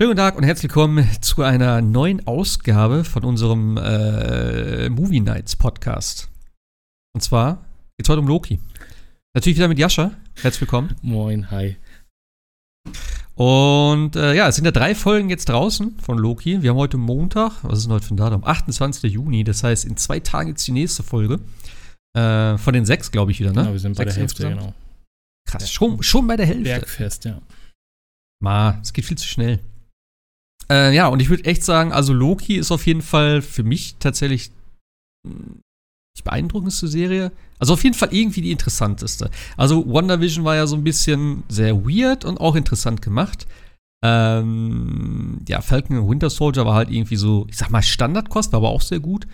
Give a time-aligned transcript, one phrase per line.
[0.00, 5.56] Schönen guten Tag und herzlich willkommen zu einer neuen Ausgabe von unserem äh, Movie Nights
[5.56, 6.30] Podcast.
[7.12, 7.56] Und zwar
[7.98, 8.60] geht es heute um Loki.
[9.34, 10.12] Natürlich wieder mit Jascha.
[10.40, 10.96] Herzlich willkommen.
[11.02, 11.76] Moin, hi.
[13.34, 16.62] Und äh, ja, es sind ja drei Folgen jetzt draußen von Loki.
[16.62, 18.42] Wir haben heute Montag, was ist denn heute für ein Datum?
[18.42, 19.12] 28.
[19.12, 21.40] Juni, das heißt, in zwei Tagen jetzt die nächste Folge.
[22.16, 23.60] Äh, von den sechs, glaube ich, wieder, ne?
[23.60, 24.72] Genau, wir sind bei sechs der Hälfte, genau.
[25.46, 26.64] Krass, schon, schon bei der Hälfte.
[26.64, 27.42] Bergfest, ja.
[28.42, 29.60] Ma, es geht viel zu schnell.
[30.70, 33.96] Äh, ja, und ich würde echt sagen, also Loki ist auf jeden Fall für mich
[33.98, 34.52] tatsächlich
[35.26, 35.56] mh,
[36.16, 37.32] die beeindruckendste Serie.
[37.58, 39.30] Also auf jeden Fall irgendwie die interessanteste.
[39.56, 43.46] Also WandaVision war ja so ein bisschen sehr weird und auch interessant gemacht.
[44.02, 48.58] Ähm, ja, Falcon und Winter Soldier war halt irgendwie so, ich sag mal, Standardkost, war
[48.58, 49.26] aber auch sehr gut.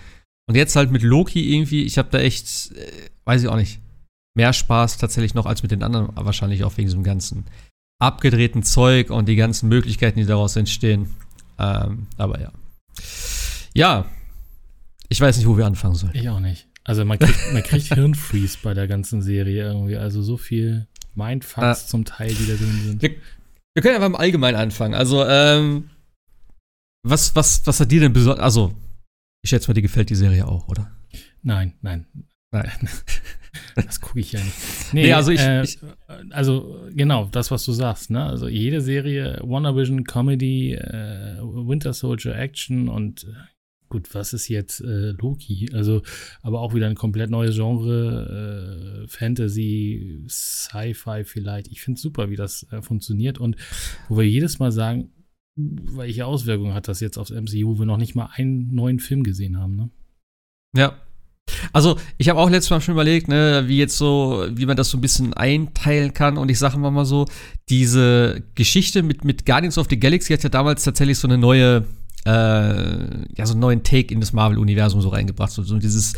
[0.49, 3.81] Und jetzt halt mit Loki irgendwie, ich habe da echt, äh, weiß ich auch nicht,
[4.37, 7.45] mehr Spaß tatsächlich noch als mit den anderen, wahrscheinlich auch wegen diesem ganzen
[8.01, 11.15] abgedrehten Zeug und die ganzen Möglichkeiten, die daraus entstehen.
[11.59, 12.53] Ähm, aber ja.
[13.75, 14.07] Ja.
[15.09, 16.15] Ich weiß nicht, wo wir anfangen sollen.
[16.15, 16.67] Ich auch nicht.
[16.85, 19.97] Also man kriegt, man kriegt Hirnfreeze bei der ganzen Serie irgendwie.
[19.97, 21.87] Also so viel Mindfucks Ah.
[21.87, 23.03] zum Teil, die da drin sind.
[23.03, 23.11] Wir,
[23.75, 24.95] wir können einfach im Allgemeinen anfangen.
[24.95, 25.91] Also, ähm,
[27.03, 28.43] was, was, was hat dir denn besonders.
[28.43, 28.75] Also,
[29.43, 30.91] ich schätze mal, dir gefällt die Serie auch, oder?
[31.43, 32.07] Nein, nein.
[32.53, 32.71] Nein.
[33.75, 34.55] Das gucke ich ja nicht.
[34.93, 35.79] Nee, also ich- äh, ich-
[36.31, 38.25] also genau, das, was du sagst, ne?
[38.25, 43.33] Also jede Serie, WandaVision, Comedy, äh, Winter Soldier, Action und äh,
[43.89, 45.69] gut, was ist jetzt äh, Loki?
[45.73, 46.03] Also,
[46.43, 51.69] aber auch wieder ein komplett neues Genre, äh, Fantasy, Sci-Fi vielleicht.
[51.69, 53.57] Ich finde super, wie das äh, funktioniert und
[54.09, 55.13] wo wir jedes Mal sagen,
[55.59, 59.23] welche Auswirkungen hat das jetzt aufs MCU, wo wir noch nicht mal einen neuen Film
[59.23, 59.91] gesehen haben, ne?
[60.77, 61.01] Ja.
[61.77, 64.89] Also, ich habe auch letztes Mal schon überlegt, ne, wie jetzt so, wie man das
[64.89, 66.39] so ein bisschen einteilen kann.
[66.39, 67.27] Und ich sage mal mal so,
[67.69, 71.85] diese Geschichte mit, mit Guardians of the Galaxy hat ja damals tatsächlich so eine neue,
[72.27, 75.53] äh, ja, so einen neuen Take in das Marvel-Universum so reingebracht.
[75.53, 76.15] So, so dieses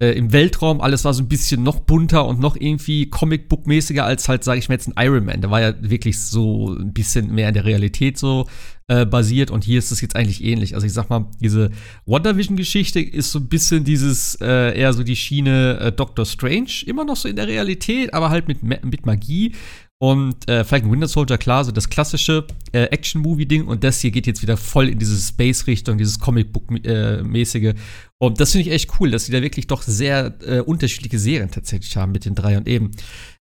[0.00, 4.28] äh, im Weltraum, alles war so ein bisschen noch bunter und noch irgendwie Comicbook-mäßiger als
[4.28, 5.40] halt, sage ich mal jetzt, ein Iron Man.
[5.40, 8.48] Der war ja wirklich so ein bisschen mehr in der Realität so
[8.88, 10.74] äh, basiert und hier ist es jetzt eigentlich ähnlich.
[10.74, 11.70] Also ich sag mal, diese
[12.06, 17.04] WandaVision-Geschichte ist so ein bisschen dieses, äh, eher so die Schiene äh, Doctor Strange, immer
[17.04, 19.54] noch so in der Realität, aber halt mit, mit Magie.
[20.02, 23.68] Und äh, Falcon Winter Soldier, klar, so das klassische äh, Action-Movie-Ding.
[23.68, 27.74] Und das hier geht jetzt wieder voll in diese Space-Richtung, dieses Comic-Book-mäßige.
[28.18, 31.52] Und das finde ich echt cool, dass sie da wirklich doch sehr äh, unterschiedliche Serien
[31.52, 32.56] tatsächlich haben mit den drei.
[32.56, 32.90] Und eben,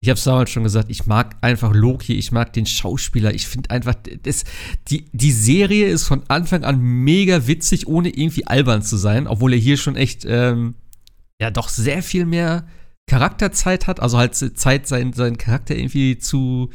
[0.01, 3.47] ich habe es damals schon gesagt, ich mag einfach Loki, ich mag den Schauspieler, ich
[3.47, 4.43] finde einfach, das,
[4.89, 9.53] die, die Serie ist von Anfang an mega witzig, ohne irgendwie albern zu sein, obwohl
[9.53, 10.75] er hier schon echt, ähm,
[11.39, 12.67] ja, doch sehr viel mehr
[13.11, 16.69] Charakterzeit hat, also halt Zeit, seinen, seinen Charakter irgendwie zu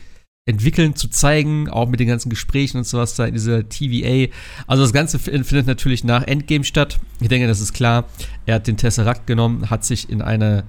[0.49, 4.31] entwickeln, zu zeigen, auch mit den ganzen Gesprächen und sowas da in dieser TVA.
[4.67, 6.99] Also das Ganze fin- findet natürlich nach Endgame statt.
[7.21, 8.05] Ich denke, das ist klar.
[8.45, 10.65] Er hat den Tesseract genommen, hat sich in eine,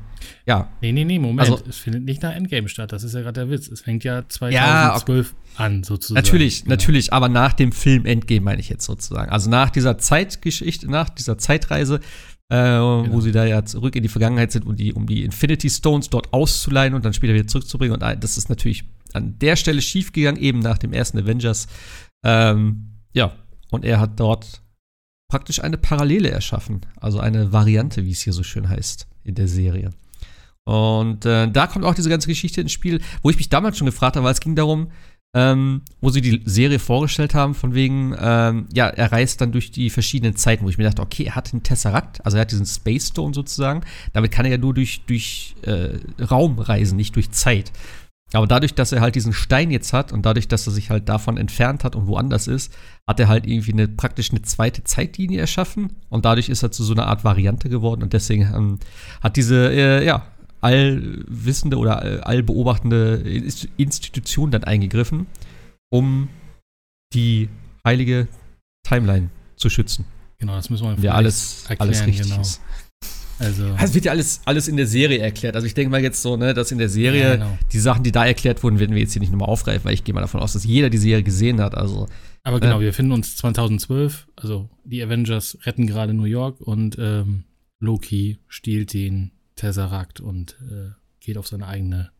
[0.47, 1.41] ja, Nee, nee, nee, Moment.
[1.51, 2.91] Also- es findet nicht nach Endgame statt.
[2.91, 3.67] Das ist ja gerade der Witz.
[3.67, 6.15] Es fängt ja Ja, 2012 an, sozusagen.
[6.15, 6.71] Natürlich, Genau.
[6.73, 9.29] natürlich, aber nach dem Film Endgame meine ich jetzt sozusagen.
[9.31, 11.99] Also nach dieser Zeitgeschichte, nach dieser Zeitreise,
[12.49, 15.69] äh, wo sie da ja zurück in die Vergangenheit sind, um die, um die Infinity
[15.69, 17.95] Stones dort auszuleihen und dann später wieder zurückzubringen.
[17.95, 21.67] Und äh, das ist natürlich an der Stelle schiefgegangen, eben nach dem ersten Avengers.
[22.23, 23.33] Ähm, ja,
[23.71, 24.61] und er hat dort
[25.29, 29.47] praktisch eine Parallele erschaffen, also eine Variante, wie es hier so schön heißt in der
[29.47, 29.91] Serie.
[30.63, 33.85] Und äh, da kommt auch diese ganze Geschichte ins Spiel, wo ich mich damals schon
[33.85, 34.91] gefragt habe, weil es ging darum,
[35.33, 39.71] ähm, wo sie die Serie vorgestellt haben, von wegen, ähm, ja, er reist dann durch
[39.71, 42.51] die verschiedenen Zeiten, wo ich mir dachte, okay, er hat den Tesseract, also er hat
[42.51, 43.81] diesen Space Stone sozusagen,
[44.13, 47.71] damit kann er ja nur durch, durch äh, Raum reisen, nicht durch Zeit.
[48.33, 51.07] Aber dadurch, dass er halt diesen Stein jetzt hat und dadurch, dass er sich halt
[51.07, 52.73] davon entfernt hat und woanders ist,
[53.07, 55.93] hat er halt irgendwie eine praktisch eine zweite Zeitlinie erschaffen.
[56.09, 58.03] Und dadurch ist er zu so einer Art Variante geworden.
[58.03, 58.79] Und deswegen ähm,
[59.21, 60.25] hat diese, äh, ja,
[60.61, 65.27] allwissende oder all- allbeobachtende Inst- Institution dann eingegriffen,
[65.89, 66.29] um
[67.13, 67.49] die
[67.85, 68.27] heilige
[68.87, 70.05] Timeline zu schützen.
[70.39, 72.41] Genau, das müssen wir Ja, alles, alles richtig genau.
[72.41, 72.61] ist.
[73.39, 75.55] Also, Es wird ja alles, alles in der Serie erklärt.
[75.55, 77.57] Also ich denke mal jetzt so, ne, dass in der Serie Ja, genau.
[77.71, 80.03] die Sachen, die da erklärt wurden, werden wir jetzt hier nicht nochmal aufgreifen, weil ich
[80.03, 81.75] gehe mal davon aus, dass jeder die Serie gesehen hat.
[81.75, 82.07] Also
[82.43, 86.97] aber genau, äh, wir finden uns 2012, also die Avengers retten gerade New York und
[86.99, 87.43] ähm,
[87.79, 92.11] Loki stiehlt den Tesseract und äh, geht auf seine eigene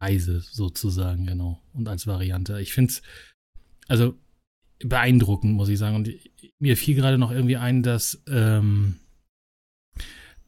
[0.00, 1.62] Reise sozusagen, genau.
[1.74, 2.60] Und als Variante.
[2.60, 3.02] Ich finde es,
[3.86, 4.14] also
[4.78, 5.96] beeindruckend, muss ich sagen.
[5.96, 6.08] Und
[6.58, 8.96] mir fiel gerade noch irgendwie ein, dass ähm,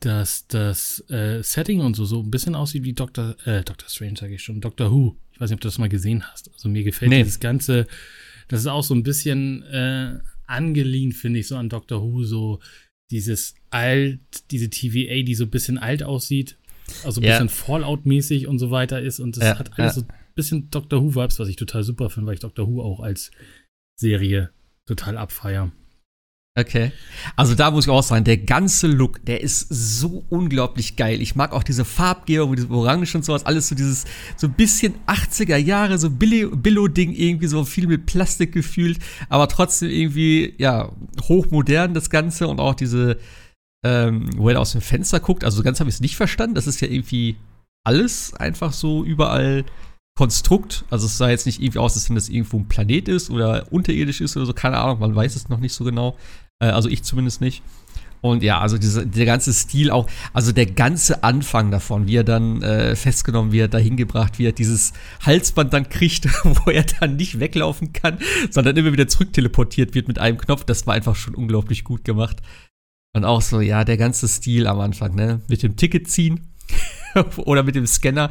[0.00, 4.16] dass das äh, Setting und so so ein bisschen aussieht wie Doctor, äh, Doctor Strange,
[4.16, 5.16] sage ich schon, Doctor Who.
[5.32, 6.50] Ich weiß nicht, ob du das mal gesehen hast.
[6.52, 7.22] Also mir gefällt Nee.
[7.22, 7.86] dieses ganze
[8.48, 12.60] das ist auch so ein bisschen äh, angelehnt, finde ich, so an Doctor Who, so
[13.10, 14.20] dieses alt,
[14.50, 16.56] diese TVA, die so ein bisschen alt aussieht,
[17.04, 17.32] also ein Ja.
[17.32, 19.20] bisschen Fallout-mäßig und so weiter ist.
[19.20, 20.02] Und das Ja, hat alles ja.
[20.02, 23.00] so ein bisschen Doctor Who-Vibes, was ich total super finde, weil ich Doctor Who auch
[23.00, 23.30] als
[23.98, 24.50] Serie
[24.86, 25.72] total abfeier.
[26.58, 26.90] Okay.
[27.36, 31.20] Also da muss ich auch sagen, der ganze Look, der ist so unglaublich geil.
[31.20, 34.06] Ich mag auch diese Farbgebung mit diesem Orange und sowas, alles so dieses,
[34.36, 38.98] so ein bisschen 80er Jahre, so Billo-Ding irgendwie, so viel mit Plastik gefühlt,
[39.28, 40.92] aber trotzdem irgendwie, ja,
[41.24, 43.18] hochmodern das Ganze und auch diese,
[43.84, 46.54] ähm, wo er aus dem Fenster guckt, also so ganz habe ich es nicht verstanden,
[46.54, 47.36] das ist ja irgendwie
[47.84, 49.66] alles einfach so überall
[50.16, 53.28] Konstrukt, also es sah jetzt nicht irgendwie aus, als wenn das irgendwo ein Planet ist
[53.28, 56.16] oder unterirdisch ist oder so, keine Ahnung, man weiß es noch nicht so genau.
[56.60, 57.62] Äh, also ich zumindest nicht.
[58.20, 62.24] Und ja, also diese, der ganze Stil auch, also der ganze Anfang davon, wie er
[62.24, 64.94] dann äh, festgenommen wird, dahin gebracht wird, dieses
[65.24, 68.18] Halsband dann kriegt, wo er dann nicht weglaufen kann,
[68.50, 72.38] sondern immer wieder zurückteleportiert wird mit einem Knopf, das war einfach schon unglaublich gut gemacht.
[73.14, 75.40] Und auch so, ja, der ganze Stil am Anfang, ne?
[75.48, 76.48] Mit dem Ticket ziehen
[77.36, 78.28] oder mit dem Scanner.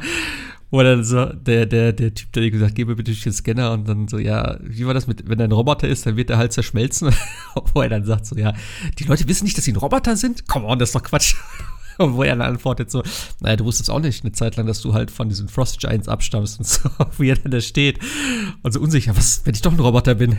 [0.70, 4.08] Oder so, der, der, der Typ, der gesagt, gib mir bitte den Scanner und dann
[4.08, 6.52] so, ja, wie war das mit, wenn er ein Roboter ist, dann wird er halt
[6.52, 7.14] zerschmelzen.
[7.74, 8.52] Wo er dann sagt so, ja,
[8.98, 10.48] die Leute wissen nicht, dass sie ein Roboter sind?
[10.48, 11.36] Come on, das ist doch Quatsch.
[11.98, 13.02] Und wo er dann antwortet so,
[13.40, 16.08] naja, du wusstest auch nicht eine Zeit lang, dass du halt von diesen Frost Giants
[16.08, 18.00] abstammst und so, wie er dann da steht.
[18.62, 20.36] Und so unsicher, was, wenn ich doch ein Roboter bin?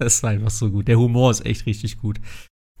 [0.00, 0.88] Das war einfach so gut.
[0.88, 2.18] Der Humor ist echt richtig gut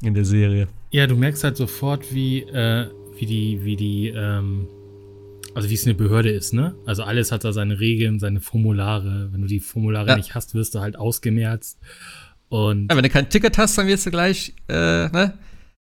[0.02, 0.66] in der Serie.
[0.90, 4.66] Ja, du merkst halt sofort, wie, äh, wie die, wie die, ähm,
[5.56, 6.74] also wie es eine Behörde ist, ne?
[6.86, 9.30] Also alles hat da seine Regeln, seine Formulare.
[9.32, 10.16] Wenn du die Formulare Ja.
[10.16, 11.78] nicht hast, wirst du halt ausgemerzt.
[12.48, 15.36] Und Ja, wenn du kein Ticket hast, dann wirst du gleich, äh, ne,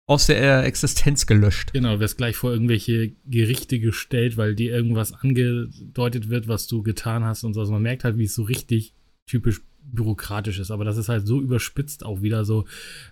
[0.07, 1.73] aus der Existenz gelöscht.
[1.73, 7.25] genau, wirst gleich vor irgendwelche Gerichte gestellt, weil dir irgendwas angedeutet wird, was du getan
[7.25, 7.61] hast und so.
[7.61, 8.95] Also man merkt halt, wie es so richtig
[9.27, 9.61] typisch
[9.93, 10.71] bürokratisch ist.
[10.71, 12.65] Aber das ist halt so überspitzt auch wieder so.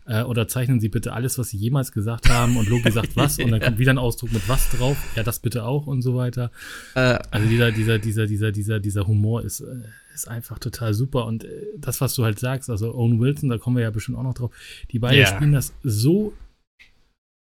[0.07, 3.39] Äh, oder zeichnen Sie bitte alles, was Sie jemals gesagt haben und Loki sagt was
[3.39, 4.97] und dann kommt wieder ein Ausdruck mit was drauf.
[5.17, 6.51] Ja, das bitte auch und so weiter.
[6.95, 9.83] Äh, Also dieser, dieser, dieser, dieser, dieser, dieser Humor ist, äh,
[10.15, 11.27] ist einfach total super.
[11.27, 11.49] Und äh,
[11.79, 14.35] das, was du halt sagst, also Owen Wilson, da kommen wir ja bestimmt auch noch
[14.35, 14.51] drauf,
[14.91, 15.27] die beiden Ja.
[15.27, 16.33] spielen das so,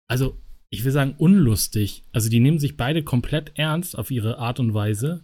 [0.07, 0.37] also
[0.69, 2.03] ich will sagen, unlustig.
[2.11, 5.23] Also die nehmen sich beide komplett ernst auf ihre Art und Weise.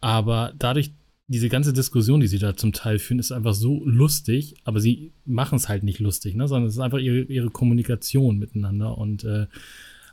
[0.00, 0.92] Aber dadurch,
[1.32, 5.12] diese ganze Diskussion, die sie da zum Teil führen, ist einfach so lustig, aber sie
[5.24, 6.46] machen es halt nicht lustig, ne?
[6.46, 8.96] sondern es ist einfach ihre, ihre Kommunikation miteinander.
[8.98, 9.46] Und äh,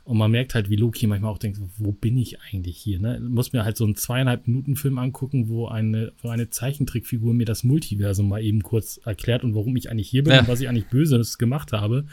[0.04, 2.98] und man merkt halt, wie Loki manchmal auch denkt, wo bin ich eigentlich hier?
[2.98, 3.20] Ne?
[3.20, 7.44] Muss mir halt so einen zweieinhalb Minuten Film angucken, wo eine, wo eine Zeichentrickfigur mir
[7.44, 10.40] das Multiversum mal eben kurz erklärt und warum ich eigentlich hier bin Ja.
[10.40, 12.06] und was ich eigentlich Böses gemacht habe.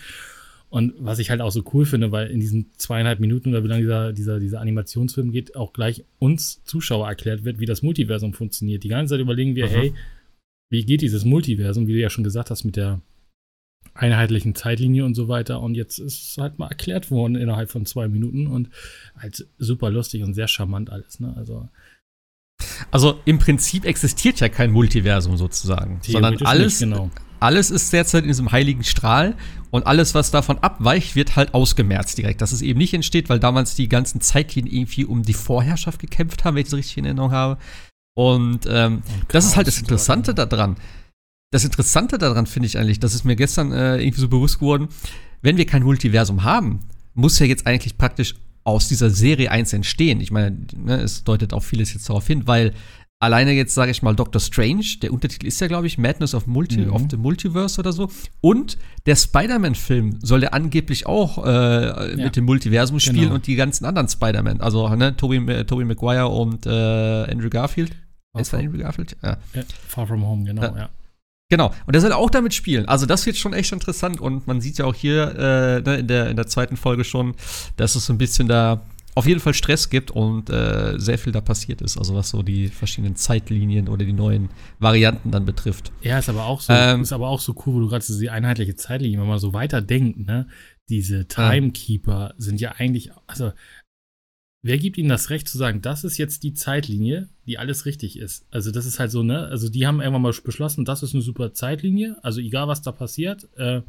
[0.69, 3.67] Und was ich halt auch so cool finde, weil in diesen zweieinhalb Minuten oder wie
[3.67, 8.33] lange dieser, dieser, dieser Animationsfilm geht, auch gleich uns Zuschauer erklärt wird, wie das Multiversum
[8.33, 8.83] funktioniert.
[8.83, 9.73] Die ganze Zeit überlegen wir, Aha.
[9.73, 9.93] hey,
[10.69, 13.01] wie geht dieses Multiversum, wie du ja schon gesagt hast, mit der
[13.93, 15.61] einheitlichen Zeitlinie und so weiter.
[15.61, 18.69] Und jetzt ist es halt mal erklärt worden innerhalb von zwei Minuten und
[19.15, 21.21] halt super lustig und sehr charmant alles.
[21.21, 21.33] Ne?
[21.37, 21.69] Also
[22.91, 27.11] also im Prinzip existiert ja kein Multiversum sozusagen, sondern alles, nicht, genau.
[27.39, 29.35] Alles ist derzeit in diesem heiligen Strahl
[29.71, 32.41] und alles, was davon abweicht, wird halt ausgemerzt direkt.
[32.41, 36.43] Dass es eben nicht entsteht, weil damals die ganzen Zeitlinien irgendwie um die Vorherrschaft gekämpft
[36.43, 37.57] haben, wenn ich das richtig in Erinnerung habe.
[38.15, 40.77] Und ähm, Und das ist halt das Interessante daran.
[41.51, 44.89] Das Interessante daran finde ich eigentlich, das ist mir gestern äh, irgendwie so bewusst geworden,
[45.41, 46.79] wenn wir kein Multiversum haben,
[47.13, 50.19] muss ja jetzt eigentlich praktisch aus dieser Serie eins entstehen.
[50.19, 52.73] Ich meine, ne, es deutet auch vieles jetzt darauf hin, weil
[53.19, 56.45] alleine jetzt sage ich mal Doctor Strange, der Untertitel ist ja glaube ich Madness of,
[56.47, 56.93] Multi Mhm.
[56.93, 58.09] of the Multiverse oder so
[58.41, 63.35] und der Spider-Man-Film soll ja angeblich auch äh, mit dem Multiversum spielen Genau.
[63.35, 66.69] und die ganzen anderen Spider-Man, also ne, Tobey, äh, Tobey Maguire und äh,
[67.31, 67.95] Andrew Garfield.
[68.33, 69.17] Far Ist from, Andrew Garfield?
[69.23, 69.37] Ja.
[69.53, 70.77] ja, Far From Home, genau, Ja.
[70.77, 70.89] ja.
[71.49, 72.89] Genau, und der soll auch damit spielen.
[72.89, 76.07] Also das wird schon echt interessant und man sieht ja auch hier äh, ne, in,
[76.07, 77.35] der, in der zweiten Folge schon,
[77.77, 78.81] dass es so ein bisschen da
[79.17, 82.43] auf jeden Fall Stress gibt und äh, sehr viel da passiert ist, also was so
[82.43, 85.91] die verschiedenen Zeitlinien oder die neuen Varianten dann betrifft.
[86.03, 88.19] Ja, ist aber auch so, Ähm, ist aber auch so cool, wo du gerade so
[88.19, 90.47] die einheitliche Zeitlinie, wenn man so weiter denkt, ne?
[90.87, 93.53] Diese Timekeeper sind ja eigentlich, also
[94.63, 98.19] wer gibt ihnen das Recht zu sagen, das ist jetzt die Zeitlinie, die alles richtig
[98.19, 98.45] ist?
[98.51, 99.47] Also das ist halt so, ne?
[99.47, 102.91] Also die haben irgendwann mal beschlossen, das ist eine super Zeitlinie, also egal was da
[102.91, 103.81] passiert, äh,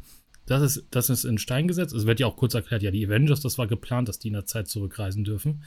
[0.49, 1.93] das ist, das ist in Stein gesetzt.
[1.93, 4.33] Es wird ja auch kurz erklärt, ja, die Avengers, das war geplant, dass die in
[4.33, 5.63] der Zeit zurückreisen dürfen.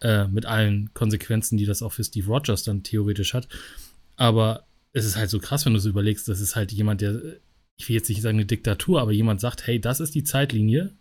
[0.00, 3.48] Äh, mit allen Konsequenzen, die das auch für Steve Rogers dann theoretisch hat.
[4.16, 7.20] Aber es ist halt so krass, wenn du so überlegst, das ist halt jemand, der,
[7.76, 10.94] ich will jetzt nicht sagen eine Diktatur, aber jemand sagt, hey, das ist die Zeitlinie,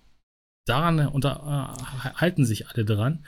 [0.65, 3.23] daran unter, äh, halten sich alle dran.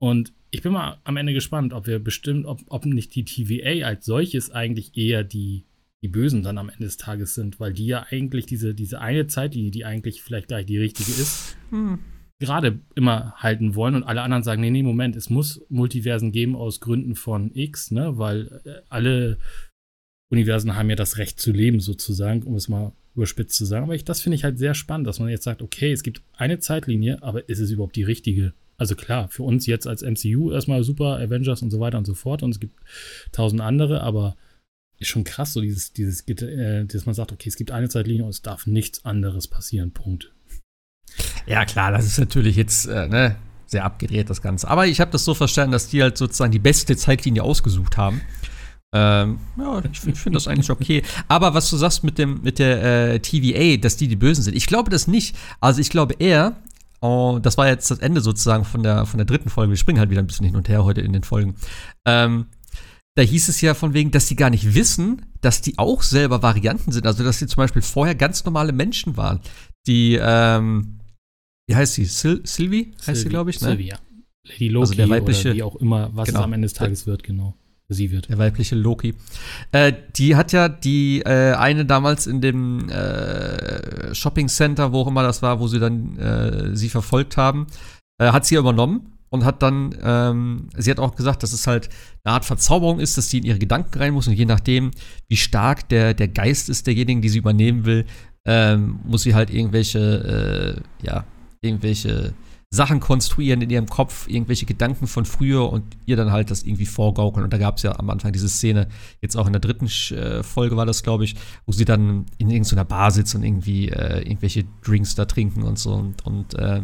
[0.00, 3.86] Und ich bin mal am Ende gespannt, ob wir bestimmt, ob, ob nicht die TVA
[3.86, 5.64] als solches eigentlich eher die
[6.02, 9.26] die Bösen dann am Ende des Tages sind, weil die ja eigentlich diese, diese eine
[9.26, 11.98] Zeit, die, die eigentlich vielleicht gleich die richtige ist, hm.
[12.38, 16.54] gerade immer halten wollen und alle anderen sagen, nee, nee, Moment, es muss Multiversen geben
[16.54, 19.38] aus Gründen von X, ne, weil äh, alle
[20.30, 23.84] Universen haben ja das Recht zu leben, sozusagen, um es mal überspitzt zu sagen.
[23.84, 26.22] Aber ich, das finde ich halt sehr spannend, dass man jetzt sagt, okay, es gibt
[26.36, 28.52] eine Zeitlinie, aber ist es überhaupt die richtige?
[28.76, 32.14] Also klar, für uns jetzt als MCU erstmal super, Avengers und so weiter und so
[32.14, 32.44] fort.
[32.44, 32.78] Und es gibt
[33.32, 34.36] tausend andere, aber
[34.98, 38.24] ist schon krass, so dieses, dieses, äh, dass man sagt, okay, es gibt eine Zeitlinie
[38.24, 39.92] und es darf nichts anderes passieren.
[39.92, 40.32] Punkt.
[41.46, 43.36] Ja, klar, das ist natürlich jetzt äh, ne,
[43.66, 44.68] sehr abgedreht, das Ganze.
[44.68, 48.20] Aber ich habe das so verstanden, dass die halt sozusagen die beste Zeitlinie ausgesucht haben.
[48.94, 51.02] Ähm, ja, ich, finde das eigentlich okay.
[51.28, 54.56] Aber was du sagst mit dem mit der äh, TVA, dass die die Bösen sind,
[54.56, 55.36] ich glaube das nicht.
[55.60, 56.56] Also ich glaube eher,
[57.00, 59.70] oh, das war jetzt das Ende sozusagen von der von der dritten Folge.
[59.70, 61.56] Wir springen halt wieder ein bisschen hin und her heute in den Folgen.
[62.06, 62.46] Ähm,
[63.18, 66.40] da hieß es ja von wegen, dass sie gar nicht wissen, dass die auch selber
[66.40, 67.04] Varianten sind.
[67.04, 69.40] Also dass sie zum Beispiel vorher ganz normale Menschen waren,
[69.88, 71.00] die ähm,
[71.66, 72.04] wie heißt sie?
[72.06, 73.70] Sil Sylvie heißt sie, glaube ich, ne?
[73.70, 73.98] Sylvie, ja.
[74.44, 76.74] Lady Loki also der weibliche, oder wie auch immer, was genau, es am Ende des
[76.74, 77.56] Tages wird, genau
[77.88, 78.28] sie wird.
[78.28, 79.14] Der weibliche Loki.
[79.72, 85.08] Äh, die hat ja die äh, eine damals in dem äh, Shopping Center, wo auch
[85.08, 87.66] immer das war, wo sie dann äh, sie verfolgt haben,
[88.18, 91.88] äh, hat sie übernommen und hat dann, ähm, sie hat auch gesagt, dass es halt
[92.24, 94.90] eine Art Verzauberung ist, dass sie in ihre Gedanken rein muss und je nachdem,
[95.28, 98.06] wie stark der, der Geist ist derjenigen, die sie übernehmen will,
[98.44, 101.24] ähm, muss sie halt irgendwelche, äh, ja,
[101.60, 102.32] irgendwelche
[102.70, 106.84] Sachen konstruieren in ihrem Kopf, irgendwelche Gedanken von früher und ihr dann halt das irgendwie
[106.84, 107.42] vorgaukeln.
[107.44, 108.88] Und da gab es ja am Anfang diese Szene,
[109.22, 111.34] jetzt auch in der dritten äh, Folge war das, glaube ich,
[111.64, 115.78] wo sie dann in irgendeiner Bar sitzt und irgendwie äh, irgendwelche Drinks da trinken und
[115.78, 115.94] so.
[115.94, 116.82] Und, und äh,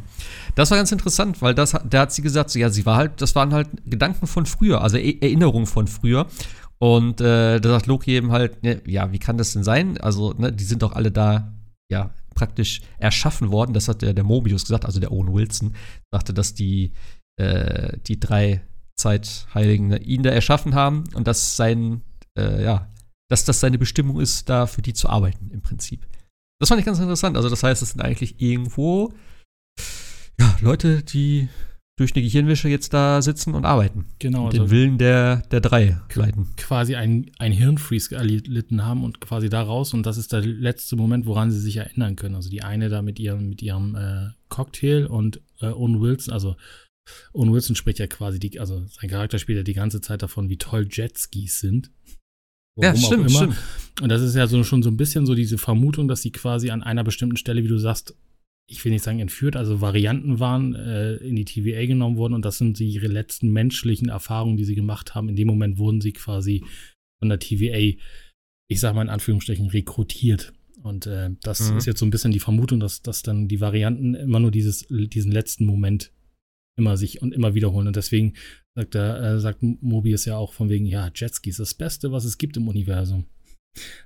[0.54, 3.20] das war ganz interessant, weil das, da hat sie gesagt, so, ja, sie war halt,
[3.20, 6.26] das waren halt Gedanken von früher, also e Erinnerungen von früher.
[6.78, 9.98] Und äh, da sagt Loki eben halt, ne, ja, wie kann das denn sein?
[9.98, 11.52] Also, ne, die sind doch alle da,
[11.90, 13.72] ja, praktisch erschaffen worden.
[13.72, 15.74] Das hat der, der Mobius gesagt, also der Owen Wilson,
[16.12, 16.92] sagte, dass die,
[17.36, 18.62] äh, die drei
[18.96, 22.02] Zeitheiligen ihn da erschaffen haben und dass sein,
[22.38, 22.92] äh, ja,
[23.30, 26.06] dass das seine Bestimmung ist, da für die zu arbeiten, im Prinzip.
[26.60, 27.36] Das fand ich ganz interessant.
[27.36, 29.12] Also, das heißt, es sind eigentlich irgendwo
[30.38, 31.48] ja, Leute, die
[31.96, 34.06] durch eine Gehirnwäsche jetzt da sitzen und arbeiten.
[34.18, 34.46] Genau.
[34.46, 36.48] Und den also Willen der, der drei leiten.
[36.56, 39.94] Quasi ein, ein Hirnfreeze erlitten haben und quasi da raus.
[39.94, 42.34] Und das ist der letzte Moment, woran sie sich erinnern können.
[42.34, 46.56] Also die eine da mit ihrem, mit ihrem äh, Cocktail und äh, Owen Wilson, also
[47.32, 50.48] Owen Wilson spricht ja quasi, die, also sein Charakter spielt ja die ganze Zeit davon,
[50.48, 51.92] wie toll Jetskis sind.
[52.76, 53.56] Warum ja, stimmt, stimmt.
[54.00, 56.70] Und das ist ja so, schon so ein bisschen so diese Vermutung, dass sie quasi
[56.70, 58.16] an einer bestimmten Stelle, wie du sagst,
[58.66, 62.44] ich will nicht sagen entführt, also Varianten waren, äh, in die TVA genommen worden und
[62.44, 65.28] das sind sie ihre letzten menschlichen Erfahrungen, die sie gemacht haben.
[65.28, 66.64] In dem Moment wurden sie quasi
[67.20, 67.98] von der TVA,
[68.68, 70.52] ich sag mal in Anführungsstrichen, rekrutiert.
[70.82, 71.78] Und äh, das mhm.
[71.78, 74.86] ist jetzt so ein bisschen die Vermutung, dass, dass dann die Varianten immer nur dieses,
[74.88, 76.12] diesen letzten Moment
[76.76, 77.86] immer sich und immer wiederholen.
[77.86, 78.34] Und deswegen
[78.74, 82.24] sagt er, äh, sagt Mobius ja auch von wegen, ja, Jetski ist das Beste, was
[82.24, 83.26] es gibt im Universum.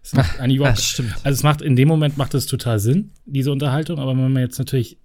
[0.03, 1.15] Das macht eigentlich überhaupt, das stimmt.
[1.25, 4.43] Also es macht in dem Moment macht es total Sinn, diese Unterhaltung, aber wenn man
[4.43, 4.99] jetzt natürlich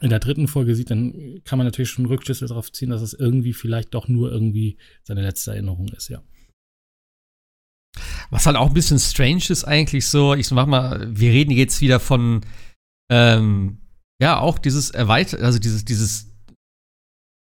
[0.00, 3.14] in der dritten Folge sieht, dann kann man natürlich schon Rückschlüsse darauf ziehen, dass es
[3.14, 6.22] irgendwie vielleicht doch nur irgendwie seine letzte Erinnerung ist, ja.
[8.30, 11.80] Was halt auch ein bisschen strange ist eigentlich so, ich mach mal, wir reden jetzt
[11.80, 12.40] wieder von
[13.10, 13.78] ähm,
[14.22, 16.32] ja, auch dieses erweitert, also dieses, dieses,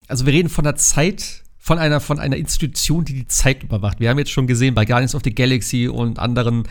[0.07, 3.99] also wir reden von der Zeit von einer, von einer Institution, die die Zeit überwacht.
[3.99, 6.67] Wir haben jetzt schon gesehen bei Guardians of the Galaxy und anderen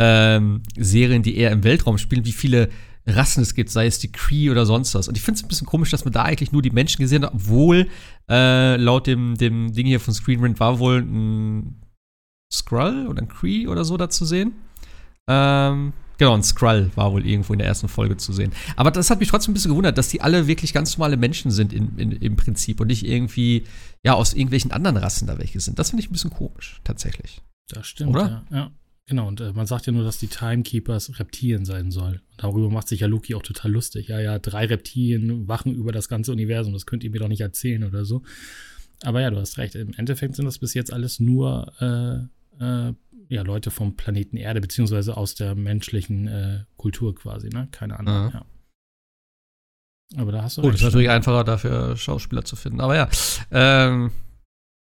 [0.00, 2.70] ähm, Serien, die eher im Weltraum spielen, wie viele
[3.06, 5.06] Rassen es gibt, sei es die Cree oder sonst was.
[5.06, 7.24] Und ich finde es ein bisschen komisch, dass man da eigentlich nur die Menschen gesehen
[7.24, 7.88] hat, obwohl
[8.30, 11.82] äh, laut dem, dem Ding hier von Screenrant war wohl ein
[12.50, 14.54] Skrull oder ein Cree oder so da zu sehen.
[15.28, 18.52] Ähm, Genau, ein Skrull war wohl irgendwo in der ersten Folge zu sehen.
[18.76, 21.52] Aber das hat mich trotzdem ein bisschen gewundert, dass die alle wirklich ganz normale Menschen
[21.52, 23.64] sind in, in, im Prinzip und nicht irgendwie,
[24.04, 25.78] ja, aus irgendwelchen anderen Rassen da welche sind.
[25.78, 27.40] Das finde ich ein bisschen komisch, tatsächlich.
[27.68, 28.44] Das stimmt, Oder?
[28.50, 28.56] ja.
[28.56, 28.70] ja.
[29.06, 32.20] Genau, und äh, man sagt ja nur, dass die Timekeepers Reptilien sein sollen.
[32.30, 34.08] Und darüber macht sich ja Loki auch total lustig.
[34.08, 37.40] Ja, ja, drei Reptilien wachen über das ganze Universum, das könnt ihr mir doch nicht
[37.40, 38.22] erzählen oder so.
[39.02, 39.76] Aber ja, du hast recht.
[39.76, 42.28] Im Endeffekt sind das bis jetzt alles nur äh,
[42.60, 42.92] äh,
[43.28, 47.68] ja, Leute vom Planeten Erde, beziehungsweise aus der menschlichen äh, Kultur quasi, ne?
[47.70, 48.30] Keine Ahnung, mhm.
[48.32, 48.44] ja.
[50.16, 50.62] Aber da hast du.
[50.62, 52.80] Gut, ist natürlich einfacher, dafür Schauspieler zu finden.
[52.80, 53.08] Aber ja,
[53.50, 54.10] ähm,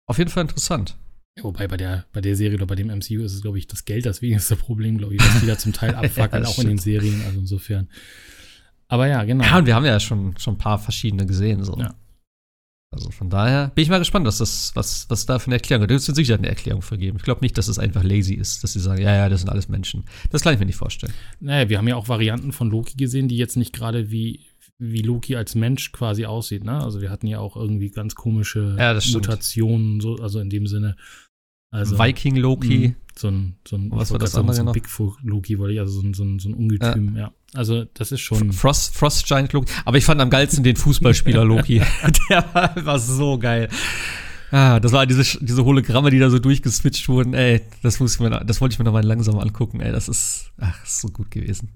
[0.06, 0.96] auf jeden Fall interessant.
[1.38, 3.66] Ja, wobei bei der, bei der Serie oder bei dem MCU ist es, glaube ich,
[3.66, 6.58] das Geld das wenigste Problem, glaube ich, dass die da zum Teil abfackeln, ja, auch
[6.58, 7.88] in den Serien, also insofern.
[8.88, 9.44] Aber ja, genau.
[9.44, 11.78] Ja, und wir haben ja schon, schon ein paar verschiedene gesehen, so.
[11.78, 11.94] Ja.
[12.90, 15.82] Also von daher bin ich mal gespannt, was das, was, was da für eine Erklärung
[15.86, 15.90] gibt.
[15.90, 17.18] Da wird sicher eine Erklärung für geben.
[17.18, 19.50] Ich glaube nicht, dass es einfach lazy ist, dass sie sagen, ja, ja, das sind
[19.50, 20.04] alles Menschen.
[20.30, 21.12] Das kann ich mir nicht vorstellen.
[21.38, 24.46] Naja, wir haben ja auch Varianten von Loki gesehen, die jetzt nicht gerade wie,
[24.78, 26.82] wie Loki als Mensch quasi aussieht, ne?
[26.82, 30.96] Also wir hatten ja auch irgendwie ganz komische Ja, Mutationen, so, also in dem Sinne.
[31.70, 32.88] Also, Viking Loki.
[32.88, 34.72] mh, So ein, so ein, Was war das andere so ein noch?
[34.72, 37.32] Bigfoot-Loki, wollte ich, also so ein, so ein, so ein Ungetüm, ja.
[37.54, 38.52] Also das ist schon.
[38.52, 39.72] Frost, Frost Giant Loki.
[39.84, 41.80] Aber ich fand am geilsten den Fußballspieler Loki.
[42.30, 43.68] Der war, war so geil.
[44.50, 47.34] Ah, das war diese, diese Hologramme, die da so durchgeswitcht wurden.
[47.34, 49.80] Ey, das, muss ich mir, das wollte ich mir noch mal langsam angucken.
[49.80, 51.70] Ey, das ist, ach, ist so gut gewesen.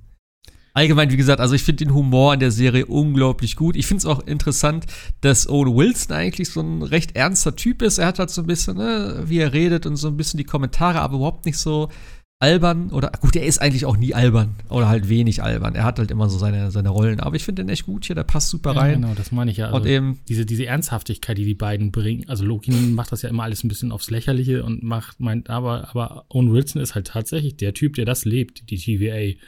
[0.74, 3.76] Allgemein, wie gesagt, also ich finde den Humor in der Serie unglaublich gut.
[3.76, 4.86] Ich finde es auch interessant,
[5.20, 7.98] dass Owen Wilson eigentlich so ein recht ernster Typ ist.
[7.98, 10.44] Er hat halt so ein bisschen, ne, wie er redet und so ein bisschen die
[10.44, 11.90] Kommentare, aber überhaupt nicht so
[12.38, 12.90] albern.
[12.90, 14.56] Oder gut, er ist eigentlich auch nie albern.
[14.68, 15.74] Oder halt wenig albern.
[15.76, 17.20] Er hat halt immer so seine, seine Rollen.
[17.20, 19.00] Aber ich finde den echt gut hier, der passt super Ja, rein.
[19.00, 19.66] genau, das meine ich ja.
[19.66, 22.28] Also Und eben, diese, diese Ernsthaftigkeit, die die beiden bringen.
[22.28, 25.90] Also Loki macht das ja immer alles ein bisschen aufs Lächerliche und macht, meint, aber,
[25.90, 29.38] aber Owen Wilson ist halt tatsächlich der Typ, der das lebt, die TVA.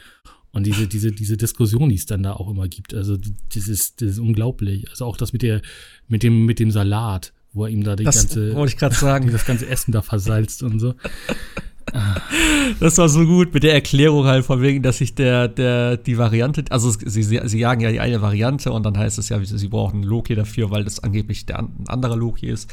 [0.55, 4.01] Und diese, diese, diese Diskussion, die es dann da auch immer gibt, also das ist,
[4.01, 4.89] das ist unglaublich.
[4.89, 5.61] Also auch das mit der,
[6.07, 8.95] mit dem, mit dem Salat, wo er ihm da die das ganze, wollte ich gerade
[8.95, 9.29] sagen.
[9.33, 10.95] das ganze Essen da versalzt und so.
[12.81, 16.17] Das war so gut mit der Erklärung halt von wegen, dass sich der, der, die
[16.17, 19.39] Variante, also sie, sie, sie jagen ja die eine Variante und dann heißt es ja,
[19.45, 22.73] sie brauchen einen Loki dafür, weil das angeblich der ein anderer Loki ist.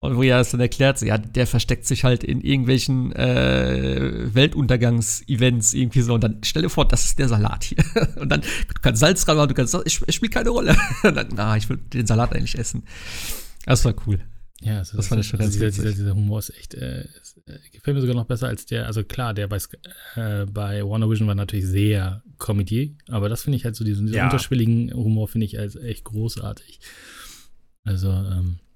[0.00, 5.74] Und wo er es dann erklärt, ja, der versteckt sich halt in irgendwelchen äh, Weltuntergangs-Events
[5.74, 6.14] irgendwie so.
[6.14, 7.78] Und dann stell dir vor, das ist der Salat hier.
[8.16, 10.76] Und dann, du kannst Salz dran machen, du kannst, es es spielt keine Rolle.
[11.02, 12.84] Und dann, na, ich will den Salat eigentlich essen.
[13.66, 14.20] Das war cool.
[14.60, 17.38] Ja, also Das fand ich schon also dieser, dieser, dieser Humor ist echt, äh, ist,
[17.46, 19.58] äh, gefällt mir sogar noch besser als der, also klar, der bei,
[20.16, 24.06] äh, bei Warner Vision war natürlich sehr Comedy, aber das finde ich halt so, diesen,
[24.06, 24.24] diesen Ja.
[24.24, 26.80] unterschwelligen Humor finde ich als echt großartig.
[27.84, 28.67] Also, ähm, ja.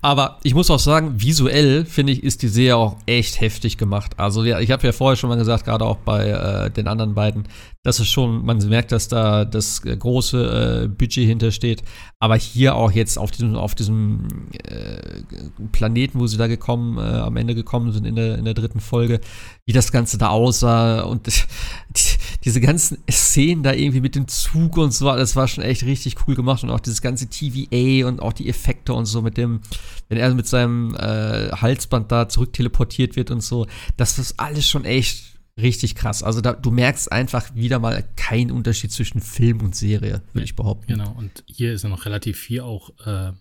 [0.00, 4.18] Aber ich muss auch sagen, visuell finde ich, ist die Serie auch echt heftig gemacht.
[4.18, 7.14] Also ja, ich habe ja vorher schon mal gesagt, gerade auch bei äh, den anderen
[7.14, 7.44] beiden,
[7.84, 11.82] dass es schon, man merkt, dass da das äh, große äh, Budget hintersteht.
[12.18, 14.26] Aber hier auch jetzt auf diesem, auf diesem
[14.64, 15.22] äh,
[15.70, 18.80] Planeten, wo sie da gekommen, äh, am Ende gekommen sind in der, in der dritten
[18.80, 19.20] Folge,
[19.66, 21.26] wie das Ganze da aussah und
[21.90, 22.11] die,
[22.44, 26.16] diese ganzen Szenen da irgendwie mit dem Zug und so, das war schon echt richtig
[26.26, 29.60] cool gemacht und auch dieses ganze TVA und auch die Effekte und so mit dem,
[30.08, 34.84] wenn er mit seinem äh, Halsband da zurückteleportiert wird und so, das ist alles schon
[34.84, 36.22] echt richtig krass.
[36.22, 40.56] Also da, du merkst einfach wieder mal keinen Unterschied zwischen Film und Serie, würde ich
[40.56, 40.92] behaupten.
[40.92, 43.32] Genau, und hier ist ja noch relativ viel auch äh,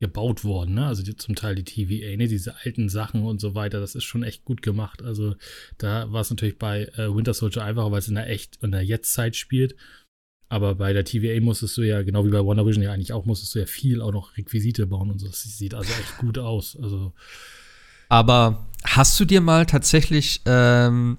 [0.00, 0.86] gebaut worden, ne?
[0.86, 2.26] Also die, zum Teil die TVA, ne?
[2.26, 5.02] Diese alten Sachen und so weiter, das ist schon echt gut gemacht.
[5.02, 5.36] Also
[5.78, 8.72] da war es natürlich bei äh, Winter Soldier einfacher, weil es in der echt in
[8.72, 9.76] der Jetztzeit spielt.
[10.48, 13.24] Aber bei der TVA musstest du ja, genau wie bei Wonder Vision ja eigentlich auch,
[13.24, 15.28] musstest du ja viel auch noch Requisite bauen und so.
[15.28, 16.76] Das sieht also echt gut aus.
[16.82, 17.12] Also
[18.08, 21.18] Aber hast du dir mal tatsächlich ähm,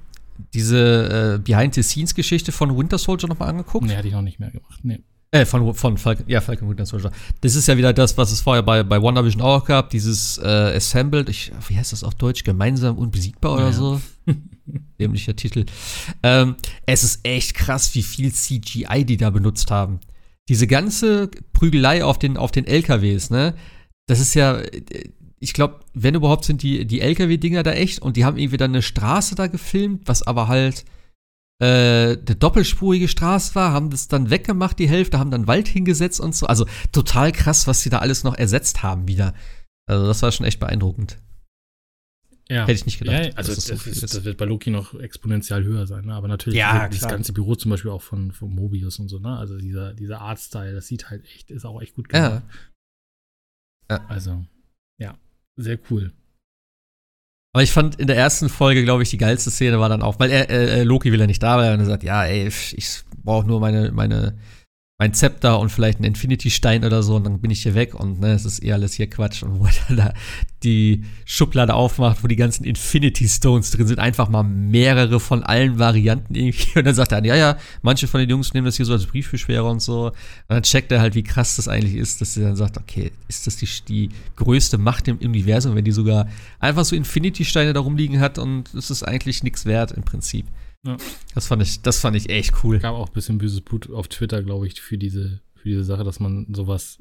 [0.53, 3.85] diese äh, Behind-the-Scenes-Geschichte von Winter Soldier noch mal angeguckt?
[3.85, 4.79] nee, hatte ich noch nicht mehr gemacht.
[4.83, 5.01] Nee.
[5.33, 7.09] Äh, von, von Falcon, ja, Falcon Winter Soldier.
[7.39, 10.45] Das ist ja wieder das, was es vorher bei, bei WandaVision auch gab, dieses äh,
[10.75, 12.43] Assembled, ich, wie heißt das auf Deutsch?
[12.43, 13.71] Gemeinsam unbesiegbar oder Ja.
[13.71, 14.01] so?
[14.99, 15.65] Dämlicher Titel.
[16.21, 20.01] Ähm, es ist echt krass, wie viel CGI die da benutzt haben.
[20.49, 23.53] Diese ganze Prügelei auf den, auf den LKWs, ne?
[24.07, 24.81] Das ist ja, äh,
[25.39, 28.71] ich glaube, wenn überhaupt sind die, die LKW-Dinger da echt und die haben irgendwie dann
[28.71, 30.83] eine Straße da gefilmt, was aber halt
[31.61, 36.19] äh, eine doppelspurige Straße war, haben das dann weggemacht, die Hälfte, haben dann Wald hingesetzt
[36.19, 36.47] und so.
[36.47, 39.35] Also total krass, was sie da alles noch ersetzt haben wieder.
[39.85, 41.19] Also das war schon echt beeindruckend.
[42.49, 42.63] Ja.
[42.63, 43.25] Hätte ich nicht gedacht.
[43.27, 44.15] Ja, also dass das, das so ist, ist.
[44.15, 46.15] das wird bei Loki noch exponentiell höher sein, ne?
[46.15, 49.37] aber natürlich Ja, das ganze Büro zum Beispiel auch von, von Mobius und so, ne?
[49.37, 52.27] Also dieser, dieser Artstyle, das sieht halt echt, ist auch echt gut Ja.
[52.27, 52.43] gemacht.
[53.89, 54.05] Ja.
[54.07, 54.45] Also,
[54.99, 55.17] ja,
[55.57, 56.11] sehr cool.
[57.53, 60.19] Aber ich fand in der ersten Folge, glaube ich, die geilste Szene war dann auch,
[60.19, 63.45] weil er, äh, Loki will ja nicht da und er sagt, ja, ey, ich brauche
[63.45, 64.37] nur meine, meine,
[65.01, 68.19] mein Zepter und vielleicht einen Infinity-Stein oder so und dann bin ich hier weg und
[68.19, 69.41] ne, es ist eh alles hier Quatsch.
[69.41, 70.13] Und wo er da
[70.61, 75.79] die Schublade aufmacht, wo die ganzen Infinity Stones drin sind, einfach mal mehrere von allen
[75.79, 76.67] Varianten irgendwie.
[76.77, 79.07] Und dann sagt er, ja, ja, manche von den Jungs nehmen das hier so als
[79.07, 80.09] Briefbeschwerer und so.
[80.09, 80.13] Und
[80.49, 83.47] dann checkt er halt, wie krass das eigentlich ist, dass er dann sagt, okay, ist
[83.47, 86.27] das die, die größte Macht im Universum, wenn die sogar
[86.59, 90.45] einfach so Infinity-Steine da rumliegen hat und es ist eigentlich nichts wert im Prinzip.
[90.85, 90.97] Ja.
[91.35, 92.79] Das fand ich, das fand ich echt cool.
[92.79, 96.03] Gab auch ein bisschen böses Blut auf Twitter, glaube ich, für diese, für diese Sache,
[96.03, 96.99] dass man sowas,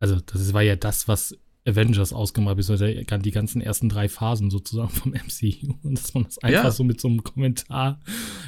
[0.00, 4.50] also das war ja das, was Avengers ausgemacht hat, beziehungsweise die ganzen ersten drei Phasen
[4.50, 5.74] sozusagen vom MCU.
[5.82, 6.70] Und dass man das einfach Ja.
[6.70, 8.00] so mit so einem Kommentar,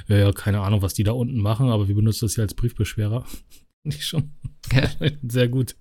[0.08, 2.54] ja, ja, keine Ahnung, was die da unten machen, aber wir benutzen das ja als
[2.54, 3.24] Briefbeschwerer.
[3.84, 4.32] Nicht schon.
[4.72, 4.88] Ja.
[5.28, 5.74] Sehr gut.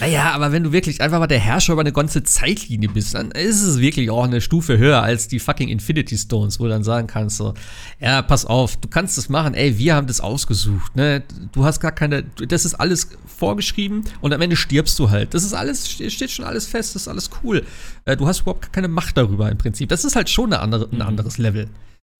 [0.00, 3.30] Naja, aber wenn du wirklich einfach mal der Herrscher über eine ganze Zeitlinie bist, dann
[3.30, 6.82] ist es wirklich auch eine Stufe höher als die fucking Infinity Stones, wo du dann
[6.82, 7.52] sagen kannst, so,
[8.00, 11.22] ja, pass auf, du kannst das machen, ey, wir haben das ausgesucht, ne?
[11.52, 15.34] Du hast gar keine, das ist alles vorgeschrieben und am Ende stirbst du halt.
[15.34, 17.62] Das ist alles, steht schon alles fest, das ist alles cool.
[18.06, 19.90] Äh, du hast überhaupt keine Macht darüber im Prinzip.
[19.90, 21.02] Das ist halt schon eine andere, ein mhm.
[21.02, 21.68] anderes Level.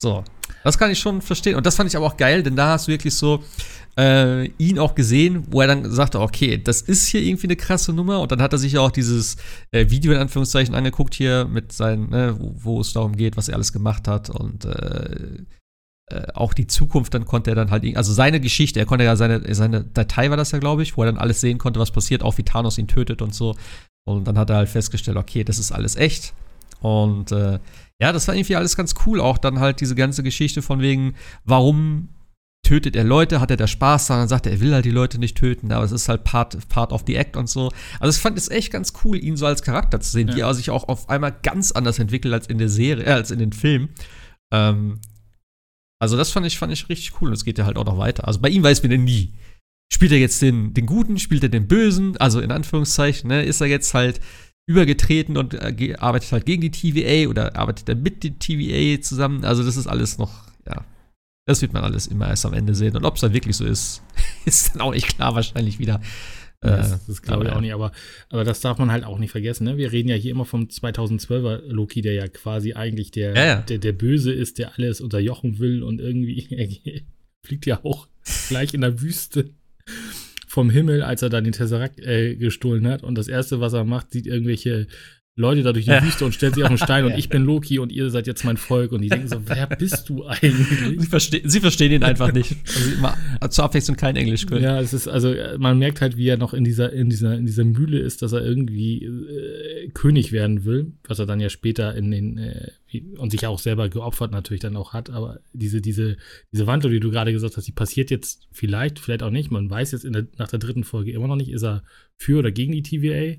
[0.02, 0.24] So,
[0.62, 1.56] das kann ich schon verstehen.
[1.56, 3.42] Und das fand ich aber auch geil, denn da hast du wirklich so,
[3.98, 7.92] äh, ihn auch gesehen, wo er dann sagte, okay, das ist hier irgendwie eine krasse
[7.92, 8.20] Nummer.
[8.20, 9.37] Und dann hat er sich auch dieses
[9.70, 13.48] äh, Video in Anführungszeichen angeguckt hier mit seinen, ne, wo, wo, es darum geht, was
[13.48, 15.44] er alles gemacht hat und äh,
[16.09, 19.16] äh, auch die Zukunft, dann konnte er dann halt, also seine Geschichte, er konnte ja
[19.16, 21.90] seine, seine Datei war das ja, glaube ich, wo er dann alles sehen konnte, was
[21.90, 23.56] passiert, auch wie Thanos ihn tötet und so.
[24.06, 26.35] Und dann hat er halt festgestellt, okay, das ist alles echt.
[26.80, 27.59] Und äh,
[28.00, 29.20] ja, das war irgendwie alles ganz cool.
[29.20, 32.09] Auch dann halt diese ganze Geschichte von wegen, warum
[32.66, 35.18] tötet er Leute, hat er da Spaß daran, sagt er, er will halt die Leute
[35.18, 37.70] nicht töten, aber es ist halt Part, part of the Act und so.
[38.00, 40.37] Also ich fand es echt ganz cool, ihn so als Charakter zu sehen, ja.
[40.37, 43.30] wie er sich auch auf einmal ganz anders entwickelt als in der Serie, äh, als
[43.30, 43.90] in den Film.
[44.52, 45.00] Ähm,
[46.00, 47.98] also das fand ich, fand ich richtig cool und es geht ja halt auch noch
[47.98, 48.26] weiter.
[48.26, 49.35] Also bei ihm weiß man ja nie.
[49.92, 53.61] Spielt er jetzt den, den Guten, spielt er den Bösen, also in Anführungszeichen, ne, ist
[53.61, 54.20] er jetzt halt
[54.66, 59.44] übergetreten und äh, arbeitet halt gegen die TVA oder arbeitet er mit der TVA zusammen.
[59.44, 60.85] Also das ist alles noch, ja,
[61.46, 62.96] das wird man alles immer erst am Ende sehen.
[62.96, 64.02] Und ob es dann wirklich so ist,
[64.44, 66.00] ist dann auch nicht klar, wahrscheinlich wieder.
[66.61, 67.92] Das, äh, das glaube ich auch nicht, aber,
[68.31, 69.64] aber das darf man halt auch nicht vergessen.
[69.64, 69.76] Ne?
[69.76, 73.61] Wir reden ja hier immer vom 2012er Loki, der ja quasi eigentlich der, ja, ja.
[73.61, 77.05] Der, der Böse ist, der alles unterjochen will und irgendwie
[77.46, 78.09] fliegt ja auch
[78.48, 79.50] gleich in der Wüste
[80.57, 83.03] vom Himmel, als er dann den Tesseract äh, gestohlen hat.
[83.03, 84.87] Und das Erste, was er macht, sieht irgendwelche
[85.38, 87.79] Leute da durch die Wüste und stellt sich auf einen Stein und ich bin Loki
[87.79, 88.92] und ihr seid jetzt mein Volk.
[88.92, 91.01] Und die denken so, wer bist du eigentlich?
[91.01, 92.57] Sie, verste sie verstehen ihn einfach nicht.
[92.66, 93.16] Also immer
[93.51, 94.64] zur Abwechslung kein Englisch können.
[94.64, 97.44] Ja, es ist, also man merkt halt, wie er noch in dieser, in dieser, in
[97.44, 101.94] dieser Mühle ist, dass er irgendwie äh, König werden will, was er dann ja später
[101.94, 102.70] in den, äh,
[103.18, 105.11] und sich auch selber geopfert natürlich dann auch hat.
[105.11, 106.16] Aber diese, diese,
[106.53, 109.51] diese Wandlung, die du gerade gesagt hast, die passiert jetzt vielleicht, vielleicht auch nicht.
[109.51, 111.83] Man weiß jetzt der, nach der dritten Folge immer noch nicht, ist er
[112.16, 113.37] für oder gegen die TVA.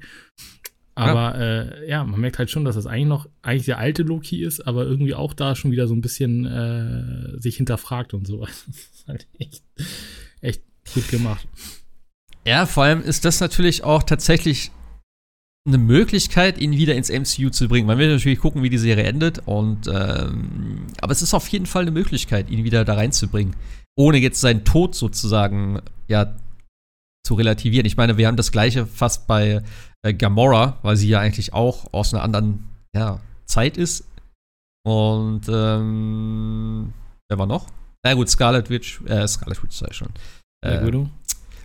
[0.98, 1.62] Aber ja.
[1.62, 4.66] Äh, ja, man merkt halt schon, dass das eigentlich noch eigentlich der alte Loki ist,
[4.66, 8.66] aber irgendwie auch da schon wieder so ein bisschen äh, sich hinterfragt und sowas.
[8.68, 9.64] Das ist halt echt,
[10.42, 11.48] echt gut gemacht.
[12.46, 14.72] Ja, vor allem ist das natürlich auch tatsächlich
[15.68, 17.86] eine Möglichkeit, ihn wieder ins MCU zu bringen.
[17.86, 19.44] Man will natürlich gucken, wie die Serie endet.
[19.46, 23.56] Und ähm, aber es ist auf jeden Fall eine Möglichkeit, ihn wieder da reinzubringen,
[23.96, 26.36] ohne jetzt seinen Tod sozusagen ja
[27.28, 27.86] zu relativieren.
[27.86, 29.62] Ich meine, wir haben das gleiche fast bei
[30.02, 34.06] äh, Gamora, weil sie ja eigentlich auch aus einer anderen ja, Zeit ist.
[34.86, 36.94] Und ähm,
[37.30, 37.68] wer war noch?
[38.06, 40.08] Na gut, Scarlet Witch, äh, Scarlet Witch sei schon.
[40.62, 41.10] Black äh, Widow.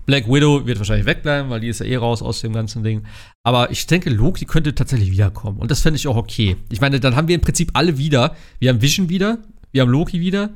[0.04, 3.06] Black Widow wird wahrscheinlich wegbleiben, weil die ist ja eh raus aus dem ganzen Ding.
[3.44, 5.58] Aber ich denke, Loki könnte tatsächlich wiederkommen.
[5.58, 6.56] Und das fände ich auch okay.
[6.70, 8.34] Ich meine, dann haben wir im Prinzip alle wieder.
[8.58, 9.38] Wir haben Vision wieder,
[9.70, 10.50] wir haben Loki wieder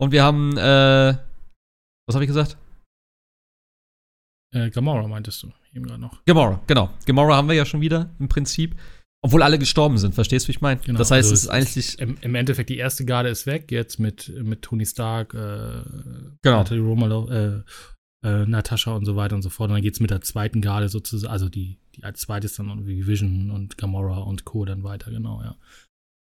[0.00, 1.14] und wir haben, äh,
[2.06, 2.56] was habe ich gesagt?
[4.54, 6.24] Äh, Gamora meintest du eben gerade noch.
[6.24, 6.90] Gamora, genau.
[7.04, 8.76] Gamora haben wir ja schon wieder im Prinzip.
[9.20, 10.80] Obwohl alle gestorben sind, verstehst du, wie ich meine?
[10.80, 11.98] Genau, das heißt, also es ist eigentlich.
[11.98, 15.82] Im, Im, Endeffekt, die erste Garde ist weg, jetzt mit, mit Tony Stark, äh,
[16.42, 16.58] genau.
[16.58, 17.62] Natalie Romalo, äh,
[18.24, 19.70] äh, Natascha und so weiter und so fort.
[19.70, 22.68] Und dann geht es mit der zweiten Garde sozusagen, also die, die als zweites dann
[22.68, 24.64] irgendwie Vision und Gamora und Co.
[24.64, 25.56] dann weiter, genau, ja.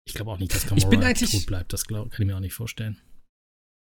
[0.06, 2.54] Ich glaube auch nicht, dass Gamora tot bleibt, das glaub, kann ich mir auch nicht
[2.54, 3.02] vorstellen.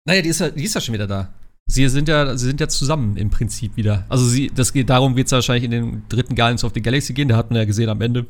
[0.07, 1.35] Naja, die ist ja, die ist ja schon wieder da.
[1.71, 4.05] Sie sind ja, sie sind ja zusammen im Prinzip wieder.
[4.09, 7.13] Also sie, das geht darum, wird es wahrscheinlich in den dritten Guardians of the Galaxy
[7.13, 7.29] gehen.
[7.29, 8.27] Da hatten wir ja gesehen am Ende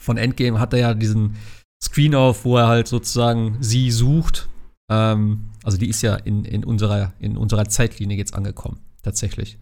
[0.00, 1.36] von Endgame hat er ja diesen
[1.82, 4.48] Screen auf, wo er halt sozusagen sie sucht.
[4.90, 9.58] Ähm, also die ist ja in, in, unserer, in unserer Zeitlinie jetzt angekommen, tatsächlich.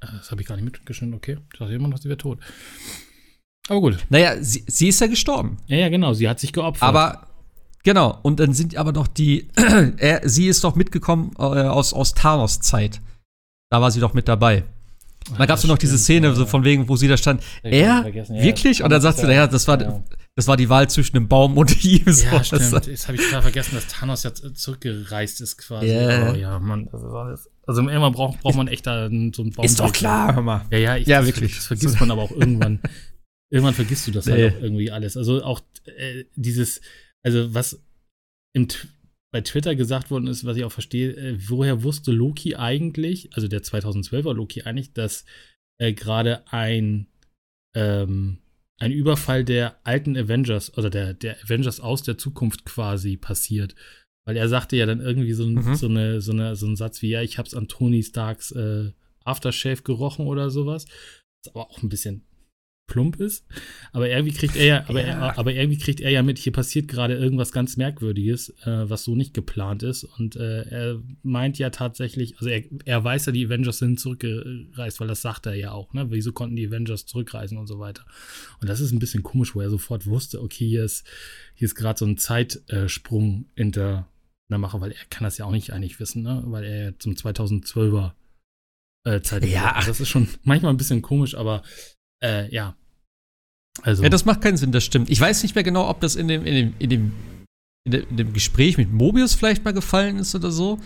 [0.00, 1.38] Das habe ich gar nicht mitgeschnitten, okay.
[1.52, 2.38] Ich dachte immer noch, sie wäre tot.
[3.68, 4.06] Aber gut.
[4.10, 5.56] Naja, sie, sie ist ja gestorben.
[5.66, 6.12] Ja, ja, genau.
[6.12, 6.82] Sie hat sich geopfert.
[6.82, 7.28] Aber
[7.82, 9.48] Genau, und dann sind aber noch die,
[9.96, 13.00] er, sie ist doch mitgekommen äh, aus, aus Thanos Zeit.
[13.70, 14.64] Da war sie doch mit dabei.
[15.32, 16.34] Ach, da gab es noch diese Szene, ja.
[16.34, 17.42] so von wegen, wo sie da stand.
[17.62, 17.72] Er?
[17.72, 18.82] Ja, wirklich?
[18.82, 20.02] Und dann sagt sie, naja, das war, ja.
[20.34, 22.10] das war die Wahl zwischen dem Baum und ihm.
[22.12, 22.26] So.
[22.26, 22.86] Ja, stimmt.
[22.86, 25.86] Jetzt habe ich total vergessen, dass Thanos jetzt zurückgereist ist quasi.
[25.86, 26.32] Yeah.
[26.32, 27.50] Oh, ja, Mann, das ist alles.
[27.66, 29.64] Also irgendwann braucht, braucht man echt da so einen Baum.
[29.64, 30.66] Ist doch klar, hör mal.
[30.70, 31.54] Ja, ja, ich, ja das, wirklich.
[31.54, 32.80] Das vergisst man aber auch irgendwann.
[33.50, 34.32] irgendwann vergisst du das nee.
[34.32, 35.16] halt auch irgendwie alles.
[35.16, 36.80] Also auch äh, dieses
[37.24, 37.84] also was
[38.54, 38.68] im,
[39.32, 43.48] bei Twitter gesagt worden ist, was ich auch verstehe, äh, woher wusste Loki eigentlich, also
[43.48, 45.24] der 2012er Loki eigentlich, dass
[45.78, 47.06] äh, gerade ein,
[47.76, 48.38] ähm,
[48.78, 53.74] ein Überfall der alten Avengers oder der, der Avengers aus der Zukunft quasi passiert.
[54.26, 55.74] Weil er sagte ja dann irgendwie so, mhm.
[55.74, 58.92] so, eine, so, eine, so einen Satz wie, ja, ich hab's an Tony Starks äh,
[59.24, 60.86] Aftershave gerochen oder sowas.
[61.42, 62.26] Was aber auch ein bisschen
[62.90, 63.46] plump ist.
[63.92, 66.88] Aber irgendwie kriegt er ja, aber, Er, aber irgendwie kriegt er ja mit, hier passiert
[66.88, 70.04] gerade irgendwas ganz Merkwürdiges, äh, was so nicht geplant ist.
[70.04, 75.00] Und äh, er meint ja tatsächlich, also er, er weiß ja, die Avengers sind zurückgereist,
[75.00, 76.10] weil das sagt er ja auch, ne?
[76.10, 78.04] Wieso konnten die Avengers zurückreisen und so weiter.
[78.60, 81.06] Und das ist ein bisschen komisch, wo er sofort wusste, okay, hier ist,
[81.54, 84.08] hier ist gerade so ein Zeitsprung in der,
[84.48, 86.42] in der Mache, weil er kann das ja auch nicht eigentlich wissen, ne?
[86.46, 88.12] Weil er ja zum 2012er
[89.04, 89.46] äh, Zeit.
[89.46, 91.62] Ja, also das ist schon manchmal ein bisschen komisch, aber
[92.22, 92.76] äh, ja,
[93.82, 94.02] also.
[94.02, 95.10] Ja, das macht keinen Sinn, das stimmt.
[95.10, 97.12] Ich weiß nicht mehr genau, ob das in dem, in dem, in dem,
[97.84, 100.78] in, de, in dem Gespräch mit Mobius vielleicht mal gefallen ist oder so.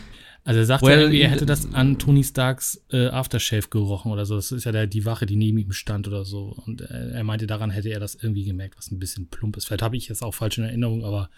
[0.47, 4.37] Also er sagte, well, er hätte das an Tony Starks äh, Aftershave gerochen oder so.
[4.37, 6.55] Das ist ja der, die Wache, die neben ihm stand oder so.
[6.67, 9.67] Und äh, er meinte, daran hätte er das irgendwie gemerkt, was ein bisschen plump ist.
[9.67, 11.31] Vielleicht habe ich jetzt auch falsch in Erinnerung, aber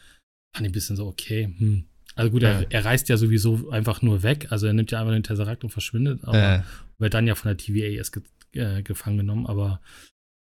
[0.56, 1.84] fand ich ein bisschen so, okay, hm.
[2.16, 4.46] Also gut, er, er, reist ja sowieso einfach nur weg.
[4.50, 6.24] Also er nimmt ja einfach den Tesseract und verschwindet.
[6.24, 6.62] Aber äh.
[6.98, 9.46] wird dann ja von der TVA erst ge äh, gefangen genommen.
[9.46, 9.82] Aber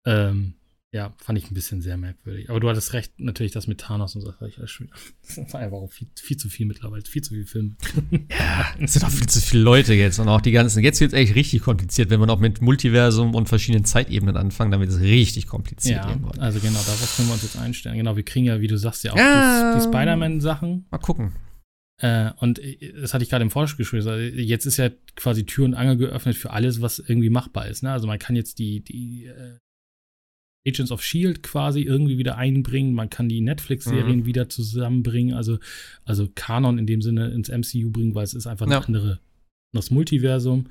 [0.07, 0.55] ähm,
[0.95, 2.51] ja, fand ich ein bisschen sehr merkwürdig.
[2.51, 4.35] Aber du hattest recht, natürlich das mit Thanos und so.
[4.39, 4.53] Das
[5.53, 7.77] war einfach auch viel, viel zu viel mittlerweile, viel zu viel Film.
[8.31, 10.83] Ja, es sind auch viel zu viele Leute jetzt und auch die ganzen.
[10.83, 14.71] Jetzt wird es echt richtig kompliziert, wenn man auch mit Multiversum und verschiedenen Zeitebenen anfangen,
[14.71, 16.05] dann wird es richtig kompliziert.
[16.05, 17.97] Ja, also genau, darauf können wir uns jetzt einstellen.
[17.97, 20.87] Genau, wir kriegen ja, wie du sagst, ja auch ja, die, die Spider-Man-Sachen.
[20.91, 21.33] Mal gucken.
[21.99, 22.61] Äh, und
[23.01, 24.35] das hatte ich gerade im Vorgespräch gesagt.
[24.35, 27.83] Jetzt ist ja quasi Tür und Angel geöffnet für alles, was irgendwie machbar ist.
[27.83, 27.93] Ne?
[27.93, 29.59] Also man kann jetzt die, die äh,
[30.67, 32.95] Agents of Shield quasi irgendwie wieder einbringen.
[32.95, 34.27] Man kann die Netflix-Serien mhm.
[34.27, 35.59] wieder zusammenbringen, also,
[36.05, 38.79] also Kanon in dem Sinne ins MCU bringen, weil es ist einfach ja.
[38.79, 39.21] ein andere,
[39.73, 40.69] das Multiversum.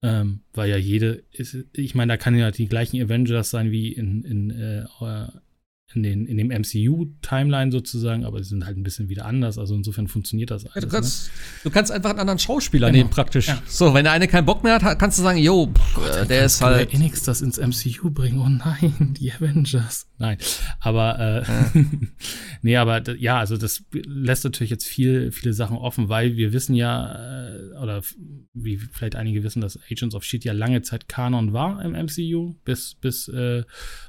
[0.00, 3.92] Ähm, weil ja jede, ist, ich meine, da kann ja die gleichen Avengers sein wie
[3.92, 4.84] in, in äh,
[5.94, 9.56] in, den, in dem MCU-Timeline sozusagen, aber sie sind halt ein bisschen wieder anders.
[9.56, 10.74] Also insofern funktioniert das alles.
[10.74, 11.32] Ja, du, kannst, ne?
[11.64, 12.98] du kannst einfach einen anderen Schauspieler genau.
[12.98, 13.48] nehmen, praktisch.
[13.48, 13.62] Ja.
[13.66, 16.60] So, wenn der eine keinen Bock mehr hat, kannst du sagen, yo, Gott, der ist
[16.60, 16.92] halt.
[16.92, 18.38] Eh nix das ins MCU bringen.
[18.38, 20.06] Oh nein, die Avengers.
[20.18, 20.36] Nein.
[20.80, 21.72] Aber äh, ja.
[22.62, 26.74] nee, aber ja, also das lässt natürlich jetzt viel, viele Sachen offen, weil wir wissen
[26.74, 28.02] ja, äh, oder
[28.52, 32.56] wie vielleicht einige wissen, dass Agents of Shield ja lange Zeit Kanon war im MCU,
[32.64, 33.62] bis, bis äh,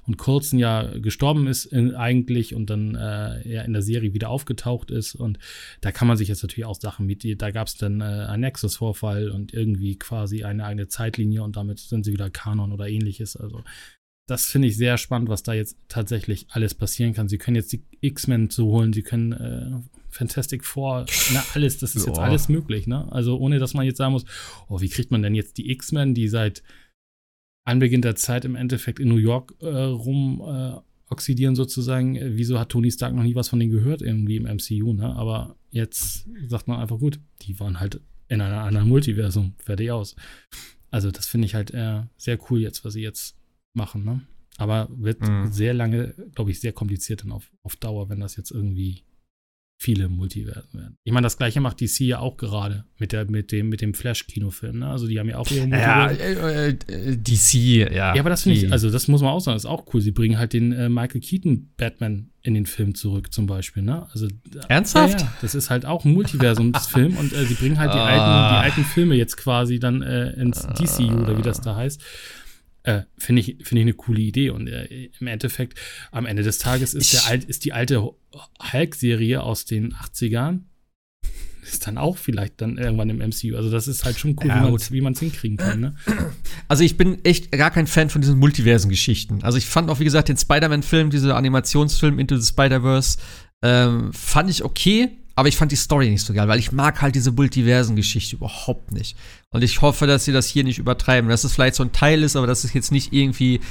[0.06, 4.30] und Coulson ja gestorben ist in, eigentlich und dann äh, ja in der Serie wieder
[4.30, 5.16] aufgetaucht ist.
[5.16, 5.40] Und
[5.82, 8.42] da kann man sich jetzt natürlich auch Sachen mit, da gab es dann äh, einen
[8.42, 13.36] Nexus-Vorfall und irgendwie quasi eine eigene Zeitlinie und damit sind sie wieder Kanon oder ähnliches.
[13.36, 13.64] Also
[14.30, 17.28] das finde ich sehr spannend, was da jetzt tatsächlich alles passieren kann.
[17.28, 19.72] Sie können jetzt die X-Men zu holen, sie können äh,
[20.10, 23.12] Fantastic Four, na alles, das ist jetzt alles möglich, ne?
[23.12, 24.26] Also ohne, dass man jetzt sagen muss,
[24.68, 26.64] oh, wie kriegt man denn jetzt die X-Men, die seit
[27.66, 32.16] Anbeginn der Zeit im Endeffekt in New York äh, rum äh, oxidieren sozusagen.
[32.16, 35.16] Äh, wieso hat Tony Stark noch nie was von denen gehört irgendwie im MCU, ne?
[35.16, 40.16] Aber jetzt sagt man einfach gut, die waren halt in einer anderen Multiversum, fertig aus.
[40.92, 43.36] Also das finde ich halt äh, sehr cool jetzt, was sie jetzt
[43.74, 44.22] machen, ne?
[44.58, 45.52] Aber wird mhm.
[45.52, 49.04] sehr lange, glaube ich, sehr kompliziert dann auf, auf Dauer, wenn das jetzt irgendwie
[49.82, 50.98] viele Multiversen werden.
[51.06, 53.94] Ich meine, das gleiche macht DC ja auch gerade mit, der, mit dem, mit dem
[53.94, 54.80] Flash-Kinofilm.
[54.80, 54.88] Ne?
[54.88, 56.20] Also die haben ja auch ihre Multiversen.
[56.20, 57.54] Ja, äh, äh, DC,
[57.94, 58.14] ja.
[58.14, 60.02] Ja, aber das finde ich, also das muss man auch sagen, das ist auch cool.
[60.02, 63.84] Sie bringen halt den äh, Michael Keaton Batman in den Film zurück, zum Beispiel.
[63.84, 64.06] Ne?
[64.12, 64.28] Also,
[64.68, 65.22] Ernsthaft?
[65.22, 68.06] Ja, ja, das ist halt auch ein Multiversumsfilm und äh, sie bringen halt die, ah.
[68.06, 72.02] alten, die alten Filme jetzt quasi dann äh, ins DCU oder wie das da heißt.
[72.84, 74.50] Äh, Finde ich, find ich eine coole Idee.
[74.50, 75.80] Und äh, im Endeffekt,
[76.12, 78.02] am Ende des Tages ist, der alt, ist die alte
[78.72, 80.62] Hulk-Serie aus den 80ern
[81.74, 83.56] ist dann auch vielleicht dann irgendwann im MCU.
[83.56, 85.80] Also das ist halt schon cool, ja, wie man es hinkriegen kann.
[85.80, 85.96] Ne?
[86.68, 89.44] Also ich bin echt gar kein Fan von diesen Multiversen-Geschichten.
[89.44, 93.18] Also ich fand auch, wie gesagt, den Spider-Man-Film, diese Animationsfilm Into the Spider-Verse,
[93.62, 95.10] ähm, fand ich okay.
[95.40, 98.92] Aber ich fand die Story nicht so geil, weil ich mag halt diese Multiversen-Geschichte überhaupt
[98.92, 99.16] nicht.
[99.52, 101.30] Und ich hoffe, dass sie das hier nicht übertreiben.
[101.30, 103.62] Dass es vielleicht so ein Teil ist, aber dass es jetzt nicht irgendwie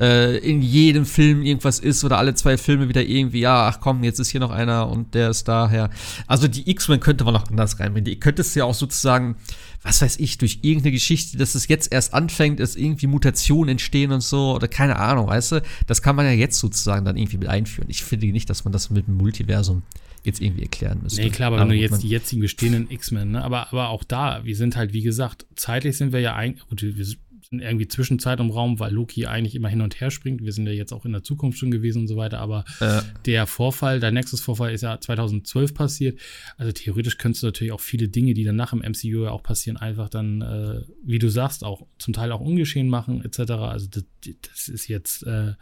[0.00, 4.04] äh, in jedem Film irgendwas ist oder alle zwei Filme wieder irgendwie, ja, ach komm,
[4.04, 5.90] jetzt ist hier noch einer und der ist daher.
[6.26, 8.06] Also die X-Men könnte man noch anders reinbringen.
[8.06, 9.36] Die könnte es ja auch sozusagen,
[9.82, 14.12] was weiß ich, durch irgendeine Geschichte, dass es jetzt erst anfängt, dass irgendwie Mutationen entstehen
[14.12, 15.62] und so, oder keine Ahnung, weißt du?
[15.86, 17.90] Das kann man ja jetzt sozusagen dann irgendwie mit einführen.
[17.90, 19.82] Ich finde nicht, dass man das mit dem Multiversum
[20.28, 21.22] jetzt irgendwie erklären müsste.
[21.22, 23.44] Nee, klar, aber, aber wenn du jetzt die jetzigen bestehenden X-Men, ne?
[23.44, 26.82] aber, aber auch da, wir sind halt, wie gesagt, zeitlich sind wir ja eigentlich, gut,
[26.82, 27.04] wir
[27.50, 30.42] sind irgendwie Zwischenzeit im Raum, weil Loki eigentlich immer hin und her springt.
[30.42, 33.00] Wir sind ja jetzt auch in der Zukunft schon gewesen und so weiter, aber äh.
[33.24, 36.20] der Vorfall, der Nexus-Vorfall ist ja 2012 passiert.
[36.56, 39.42] Also theoretisch könntest du natürlich auch viele Dinge, die dann nach dem MCU ja auch
[39.42, 43.52] passieren, einfach dann, äh, wie du sagst, auch zum Teil auch ungeschehen machen, etc.
[43.52, 44.04] Also das,
[44.42, 45.54] das ist jetzt, äh,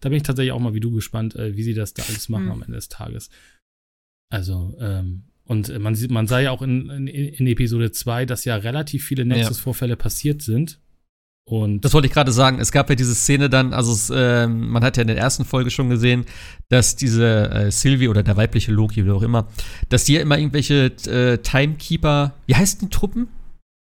[0.00, 2.28] da bin ich tatsächlich auch mal wie du gespannt, äh, wie sie das da alles
[2.28, 2.52] machen mhm.
[2.52, 3.28] am Ende des Tages.
[4.34, 8.44] Also, ähm, und man sieht, man sah ja auch in, in, in Episode 2, dass
[8.44, 9.96] ja relativ viele Nexus-Vorfälle ja.
[9.96, 10.80] passiert sind.
[11.44, 12.58] Und Das wollte ich gerade sagen.
[12.58, 15.44] Es gab ja diese Szene dann, also es, ähm, man hat ja in der ersten
[15.44, 16.24] Folge schon gesehen,
[16.68, 19.46] dass diese äh, Sylvie oder der weibliche Loki, wie auch immer,
[19.88, 23.28] dass die ja immer irgendwelche äh, Timekeeper, wie heißen die Truppen?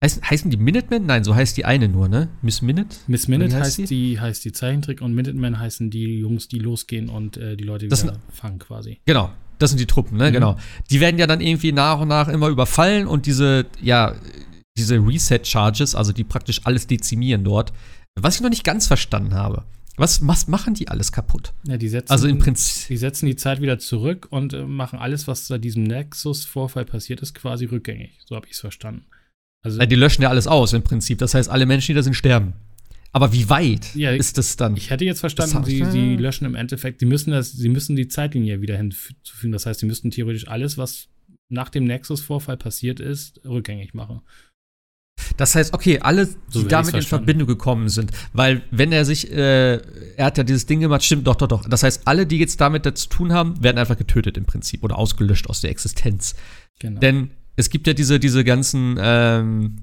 [0.03, 1.07] Heißen, heißen die Minutemen?
[1.07, 2.27] Nein, so heißt die eine nur, ne?
[2.43, 2.97] Miss Minute?
[3.07, 7.09] Miss Minute heißt, heißt die, heißt die Zeichentrick und Minutemen heißen die Jungs, die losgehen
[7.09, 8.99] und äh, die Leute Das wieder fangen quasi.
[9.05, 10.29] Genau, das sind die Truppen, ne?
[10.29, 10.33] Mhm.
[10.33, 10.57] Genau.
[10.89, 14.15] Die werden ja dann irgendwie nach und nach immer überfallen und diese, ja,
[14.77, 17.71] diese Reset-Charges, also die praktisch alles dezimieren dort,
[18.19, 19.63] was ich noch nicht ganz verstanden habe.
[19.97, 21.53] Was, was machen die alles kaputt?
[21.65, 22.87] Ja, die setzen, Also im Prinzip.
[22.89, 27.21] die setzen die Zeit wieder zurück und äh, machen alles, was seit diesem Nexus-Vorfall passiert
[27.21, 28.19] ist, quasi rückgängig.
[28.25, 29.05] So habe ich es verstanden.
[29.63, 31.19] Also Äh, Die löschen ja alles aus im Prinzip.
[31.19, 32.53] Das heißt, alle Menschen, die da sind, sterben.
[33.15, 34.75] Aber wie weit Ja, ist das dann?
[34.75, 38.09] Ich hätte jetzt verstanden, sie, sie löschen im Endeffekt, sie müssen das, sie müssen die
[38.09, 39.53] Zeitlinie wieder hinzufügen.
[39.53, 41.07] Das heißt, sie müssten theoretisch alles, was
[41.47, 44.19] nach dem Nexus-Vorfall passiert ist, rückgängig machen.
[45.37, 47.01] Das heißt, okay, alle, die So hätte damit in.
[47.03, 48.11] Verbindung gekommen sind.
[48.33, 49.75] Weil, wenn er sich, äh,
[50.17, 51.69] er hat ja dieses Ding gemacht, stimmt, doch, doch, doch.
[51.69, 54.97] Das heißt, alle, die jetzt damit zu tun haben, werden einfach getötet im Prinzip oder
[54.97, 56.35] ausgelöscht aus der Existenz.
[56.79, 56.99] Genau.
[56.99, 59.77] Denn es gibt ja diese, diese ganzen ähm,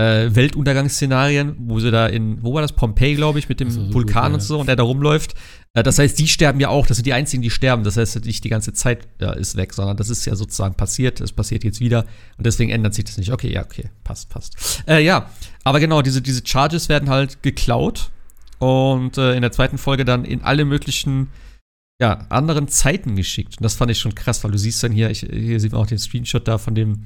[0.00, 2.72] äh, Weltuntergangsszenarien, wo sie da in, wo war das?
[2.72, 4.46] Pompeii, glaube ich, mit dem so Vulkan gut, und ja.
[4.46, 5.34] so und der da rumläuft.
[5.74, 6.86] Äh, das heißt, die sterben ja auch.
[6.86, 7.84] Das sind die einzigen, die sterben.
[7.84, 11.20] Das heißt, nicht die ganze Zeit ja, ist weg, sondern das ist ja sozusagen passiert.
[11.20, 12.06] Es passiert jetzt wieder
[12.38, 13.32] und deswegen ändert sich das nicht.
[13.32, 14.84] Okay, ja, okay, passt, passt.
[14.88, 15.30] Äh, ja,
[15.64, 18.10] aber genau, diese, diese Charges werden halt geklaut
[18.58, 21.28] und äh, in der zweiten Folge dann in alle möglichen
[22.00, 23.58] ja, anderen Zeiten geschickt.
[23.58, 25.82] Und das fand ich schon krass, weil du siehst dann hier, ich, hier sieht man
[25.82, 27.02] auch den Screenshot da von dem,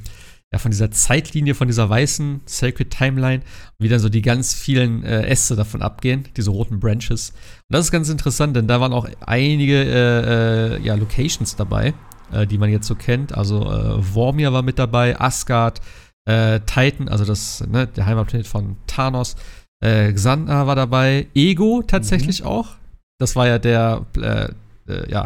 [0.52, 3.42] ja, von dieser Zeitlinie, von dieser weißen Sacred Timeline,
[3.78, 7.30] wie dann so die ganz vielen äh, Äste davon abgehen, diese roten Branches.
[7.30, 11.92] Und das ist ganz interessant, denn da waren auch einige äh, äh, ja, Locations dabei,
[12.32, 13.36] äh, die man jetzt so kennt.
[13.36, 15.80] Also äh, Vormir war mit dabei, Asgard,
[16.26, 19.34] äh, Titan, also das, ne, der Heimatplanet von Thanos,
[19.80, 22.76] äh, Xandar war dabei, Ego tatsächlich auch.
[23.18, 24.48] Das war ja der, ja,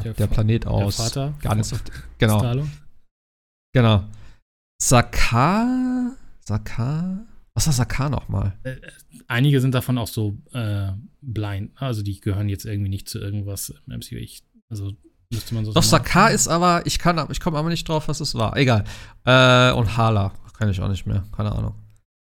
[0.00, 1.82] der, Der Planet Der aus Vater Guardians of
[2.18, 2.68] Genau, Star-Lord.
[3.72, 4.04] genau.
[4.80, 6.12] Sakar?
[6.40, 7.26] Sakar?
[7.54, 8.56] Was war Sakar nochmal?
[9.26, 11.72] Einige sind davon auch so äh, blind.
[11.74, 14.14] Also die gehören jetzt irgendwie nicht zu irgendwas im MCU.
[14.14, 14.92] Ich, also
[15.30, 18.20] müsste man so Doch, Sakar ist aber, ich kann, ich komme aber nicht drauf, was
[18.20, 18.56] es war.
[18.56, 18.84] Egal.
[19.24, 21.74] Äh, und Hala, kann ich auch nicht mehr, keine Ahnung.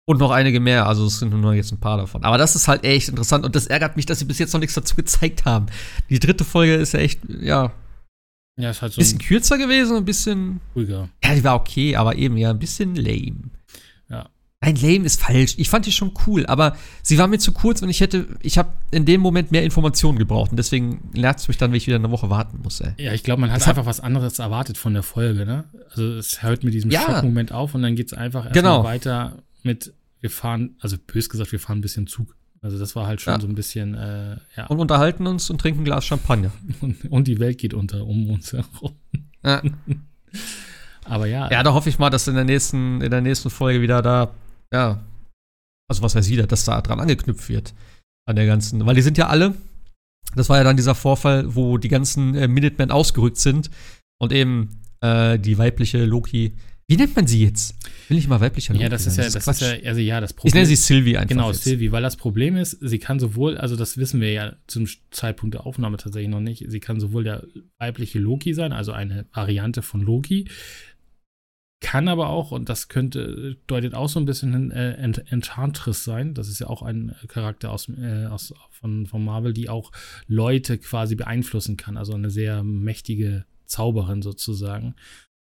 [0.07, 2.23] Und noch einige mehr, also es sind nur jetzt ein paar davon.
[2.23, 4.59] Aber das ist halt echt interessant und das ärgert mich, dass sie bis jetzt noch
[4.59, 5.65] nichts dazu gezeigt haben.
[6.09, 7.73] Die dritte Folge ist ja echt, ja,
[8.57, 11.09] Ja, ist halt ein so bisschen ein kürzer gewesen, ein bisschen, ruhiger.
[11.23, 13.51] ja, die war okay, aber eben ja ein bisschen lame.
[14.09, 14.29] Ja.
[14.61, 15.55] Nein, lame ist falsch.
[15.57, 18.57] Ich fand die schon cool, aber sie war mir zu kurz und ich hätte, ich
[18.57, 21.85] habe in dem Moment mehr Informationen gebraucht und deswegen nervt es mich dann, wenn ich
[21.85, 22.93] wieder eine Woche warten muss, ey.
[22.97, 25.65] Ja, ich glaube, man hat Das hat- einfach was anderes erwartet von der Folge, ne?
[25.89, 27.01] Also es hört mit diesem Ja.
[27.01, 28.77] Schockmoment auf und dann geht es einfach Genau.
[28.77, 32.35] erstmal weiter mit, wir fahren, also bös gesagt, wir fahren ein bisschen Zug.
[32.65, 33.39] Also das war halt schon Ja.
[33.39, 34.65] so ein bisschen, äh, ja.
[34.65, 36.51] Und unterhalten uns und trinken ein Glas Champagner.
[36.81, 38.95] Und, und die Welt geht unter um uns herum.
[39.43, 39.61] Ja.
[41.05, 43.81] Aber ja, Ja, da hoffe ich mal, dass in der nächsten, in der nächsten Folge
[43.83, 44.33] wieder da,
[44.73, 45.03] ja,
[45.87, 47.75] also was weiß wieder, dass da dran angeknüpft wird.
[48.27, 49.53] An der ganzen, weil die sind ja alle,
[50.35, 53.69] das war ja dann dieser Vorfall, wo die ganzen äh, Minutemen ausgerückt sind
[54.19, 56.55] und eben äh, die weibliche Loki,
[56.87, 57.75] wie nennt man sie jetzt?
[58.09, 60.35] Will ich mal weiblicher ja, das ist ja, das ist ja, also ja, das ich
[60.35, 60.53] Problem.
[60.53, 61.29] nenne sie Sylvie einfach.
[61.29, 61.63] Genau, jetzt.
[61.63, 65.55] Sylvie, weil das Problem ist, sie kann sowohl, also das wissen wir ja zum Zeitpunkt
[65.55, 67.43] der Aufnahme tatsächlich noch nicht, sie kann sowohl der
[67.79, 70.47] weibliche Loki sein, also eine Variante von Loki,
[71.81, 76.03] kann aber auch, und das könnte, deutet auch so ein bisschen hin, äh, Ent Enchantress
[76.03, 79.91] sein, das ist ja auch ein Charakter aus, äh, aus von, von Marvel, die auch
[80.27, 84.95] Leute quasi beeinflussen kann, also eine sehr mächtige Zauberin sozusagen.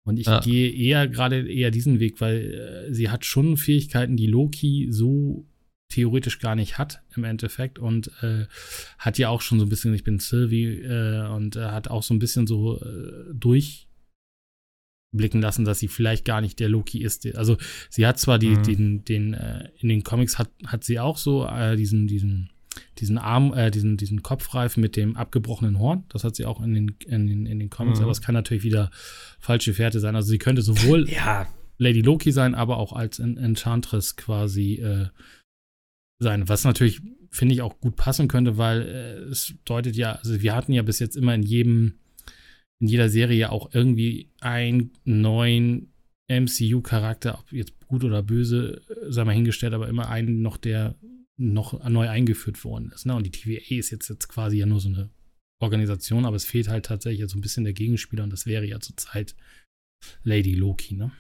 [0.05, 0.41] Und ich Ja.
[0.41, 5.47] gehe eher gerade eher diesen Weg, weil äh, sie hat schon Fähigkeiten, die Loki so
[5.93, 8.47] theoretisch gar nicht hat im Endeffekt und äh,
[8.99, 12.03] hat ja auch schon so ein bisschen, ich bin Sylvie äh, und äh, hat auch
[12.03, 13.87] so ein bisschen so äh, durchblicken
[15.43, 17.27] lassen, dass sie vielleicht gar nicht der Loki ist.
[17.37, 17.59] Also
[17.91, 18.63] sie hat zwar die, Mhm.
[18.63, 22.49] den, den, äh, in den Comics hat, hat sie auch so äh, diesen, diesen,
[22.99, 26.05] diesen Arm, äh, diesen, diesen Kopfreifen mit dem abgebrochenen Horn.
[26.09, 28.05] Das hat sie auch in den, in den, in den Comics, Mhm.
[28.05, 28.91] aber es kann natürlich wieder
[29.39, 30.17] falsche Fährte sein.
[30.17, 31.47] Also sie könnte sowohl Ja,
[31.79, 35.09] Lady Loki sein, aber auch als En- Enchantress quasi äh,
[36.19, 36.49] sein.
[36.49, 37.01] Was natürlich,
[37.31, 40.83] finde ich, auch gut passen könnte, weil äh, es deutet ja, also wir hatten ja
[40.83, 41.95] bis jetzt immer in jedem,
[42.81, 45.93] in jeder Serie ja auch irgendwie einen neuen
[46.31, 50.95] MCU-Charakter, ob jetzt gut oder böse, äh, sei mal hingestellt, aber immer einen noch, der
[51.43, 53.07] noch neu eingeführt worden ist.
[53.07, 53.15] Ne?
[53.15, 55.11] Und die TVA ist jetzt, jetzt quasi ja nur so eine
[55.61, 58.81] Organisation, aber es fehlt halt tatsächlich so ein bisschen der Gegenspieler und das wäre ja
[58.81, 59.35] zurzeit
[60.25, 61.13] Lady Loki, ne?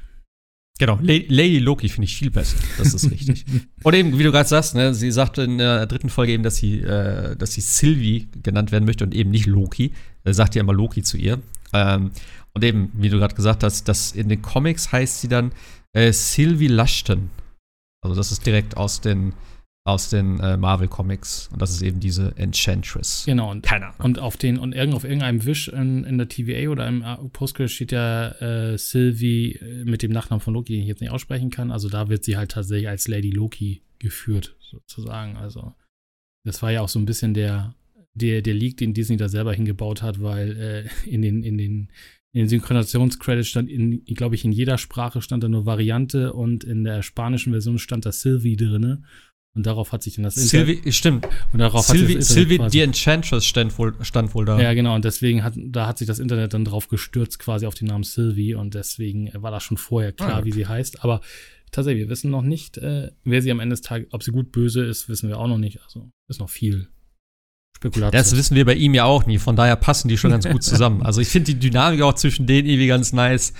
[0.78, 2.56] Genau, Lady Loki finde ich viel besser.
[2.78, 3.44] Das ist richtig.
[3.84, 6.56] Und eben, wie du gerade sagst, ne, sie sagte in der dritten Folge eben, dass
[6.56, 9.92] sie, äh, dass sie Sylvie genannt werden möchte und eben nicht Loki.
[10.24, 11.40] Er sagt ja immer Loki zu ihr.
[11.72, 12.10] Ähm,
[12.54, 15.52] und eben, wie du gerade gesagt hast, dass in den Comics heißt sie dann
[15.92, 17.30] äh, Sylvie Lushton.
[18.02, 19.34] Also das ist direkt aus den
[19.84, 23.24] aus den äh, Marvel Comics und das ist eben diese Enchantress.
[23.26, 24.00] Genau und keine Ahnung.
[24.00, 27.16] Und auf den und irgend auf irgendeinem Wisch in, in der TVA oder im äh,
[27.32, 31.10] Postgres steht ja äh, Sylvie äh, mit dem Nachnamen von Loki, den ich jetzt nicht
[31.10, 31.72] aussprechen kann.
[31.72, 35.36] Also da wird sie halt tatsächlich als Lady Loki geführt sozusagen.
[35.36, 35.74] Also
[36.44, 37.74] das war ja auch so ein bisschen der
[38.14, 41.88] der der Leak, den Disney da selber hingebaut hat, weil äh, in den in den
[42.34, 46.64] in den Synchronisations-Credits stand, in, glaube ich, in jeder Sprache stand da nur Variante und
[46.64, 49.02] in der spanischen Version stand da Sylvie drinne.
[49.54, 50.94] Und darauf hat sich dann das Sylvie, Internet.
[50.94, 51.28] Stimmt.
[51.52, 54.58] Und darauf Sylvie, hat sich Sylvie the Enchantress stand wohl, stand wohl da.
[54.58, 54.94] Ja, genau.
[54.94, 58.04] Und deswegen hat, da hat sich das Internet dann drauf gestürzt, quasi auf den Namen
[58.04, 58.54] Sylvie.
[58.54, 60.46] Und deswegen war das schon vorher klar, ah, okay.
[60.46, 61.04] wie sie heißt.
[61.04, 61.20] Aber
[61.70, 64.52] tatsächlich, wir wissen noch nicht, äh, wer sie am Ende des Tages, ob sie gut
[64.52, 65.82] böse ist, wissen wir auch noch nicht.
[65.82, 66.88] Also ist noch viel
[67.76, 68.12] Spekulation.
[68.12, 69.38] Das wissen wir bei ihm ja auch nie.
[69.38, 71.02] Von daher passen die schon ganz gut zusammen.
[71.12, 73.52] Also ich finde die Dynamik auch zwischen denen irgendwie ganz nice.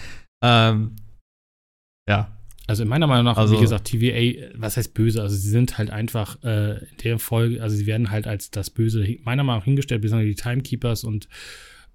[0.43, 0.97] Ähm,
[2.09, 2.39] ja,
[2.73, 5.21] also in meiner Meinung nach, also, wie gesagt, TVA, was heißt böse?
[5.21, 8.71] Also sie sind halt einfach äh, in der Folge, also sie werden halt als das
[8.71, 11.29] Böse meiner Meinung nach hingestellt, besonders die Timekeepers und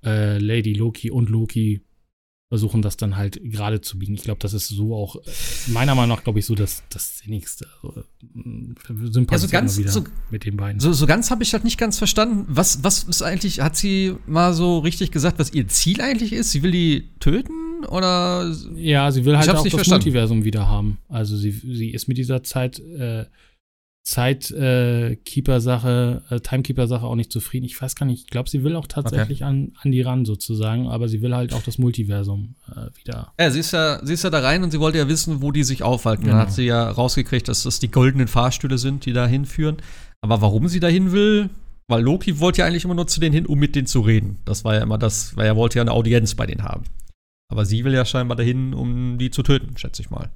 [0.05, 1.81] äh, Lady Loki und Loki
[2.49, 4.13] versuchen das dann halt gerade zu biegen.
[4.13, 5.15] Ich glaube, das ist so auch
[5.65, 7.65] meiner Meinung nach, glaube ich, so das, das Sinnigste.
[7.81, 10.79] Also, also ganz, wieder so, mit den beiden.
[10.79, 12.45] So, so ganz habe ich das nicht ganz verstanden.
[12.47, 16.51] Was, was ist eigentlich, hat sie mal so richtig gesagt, was ihr Ziel eigentlich ist?
[16.51, 17.66] Sie will die töten?
[17.85, 18.51] Oder?
[18.75, 20.03] Ja, sie will halt auch das verstanden.
[20.03, 20.97] Multiversum wieder haben.
[21.09, 23.25] Also sie, sie ist mit dieser Zeit, äh,
[24.07, 27.65] Zeitkeeper-Sache, äh, Timekeeper-Sache auch nicht zufrieden.
[27.65, 29.49] Ich weiß gar nicht, ich glaube, sie will auch tatsächlich okay.
[29.49, 33.33] an, an die ran sozusagen, aber sie will halt auch das Multiversum äh, wieder.
[33.37, 35.51] Ja, sie ist ja, sie ist ja da rein und sie wollte ja wissen, wo
[35.51, 36.23] die sich aufhalten.
[36.23, 36.37] Genau.
[36.37, 39.75] Dann hat sie ja rausgekriegt, dass das die goldenen Fahrstühle sind, die da hinführen.
[40.21, 41.49] Aber warum sie dahin will,
[41.89, 44.37] weil Loki wollte ja eigentlich immer nur zu denen hin, um mit denen zu reden.
[44.45, 46.83] Das war ja immer das, weil er wollte ja eine Audienz bei denen haben.
[47.49, 50.31] Aber sie will ja scheinbar dahin, um die zu töten, schätze ich mal.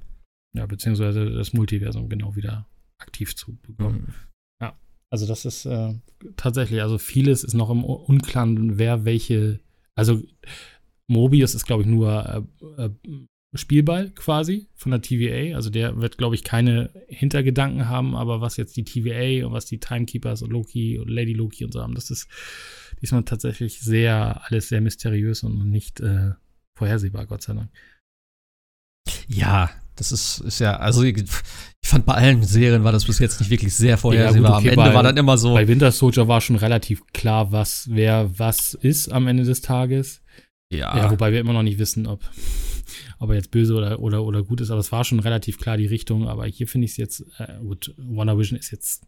[0.54, 2.66] Ja, beziehungsweise das Multiversum genau wieder
[2.98, 4.06] aktiv zu bekommen.
[4.06, 4.14] Mhm.
[4.60, 4.78] Ja,
[5.10, 5.94] also das ist äh,
[6.36, 9.60] tatsächlich, also vieles ist noch im Unklaren, wer welche,
[9.94, 10.22] also
[11.06, 12.46] Mobius ist, glaube ich, nur
[12.78, 12.90] äh, äh,
[13.54, 15.54] Spielball quasi von der TVA.
[15.56, 19.66] Also der wird, glaube ich, keine Hintergedanken haben, aber was jetzt die TVA und was
[19.66, 22.28] die Timekeepers und Loki und Lady Loki und so haben, das ist
[23.02, 26.32] diesmal tatsächlich sehr, alles sehr mysteriös und nicht äh,
[26.82, 27.70] vorhersehbar, Gott sei Dank.
[29.28, 31.24] Ja, das ist, ist ja, also ich,
[31.84, 34.50] fand bei allen Serien war das bis jetzt nicht wirklich sehr vorhersehbar.
[34.50, 35.54] Ja, gut, okay, am Ende bei, war dann immer so.
[35.54, 40.22] Bei Winter Soldier war schon relativ klar, was, wer was ist am Ende des Tages.
[40.72, 40.96] Ja.
[40.96, 42.20] ja wobei wir immer noch nicht wissen, ob,
[43.18, 45.76] ob er jetzt böse oder, oder, oder gut ist, aber es war schon relativ klar
[45.76, 46.28] die Richtung.
[46.28, 49.06] Aber hier finde ich es jetzt, äh, gut, Wonder Vision ist jetzt,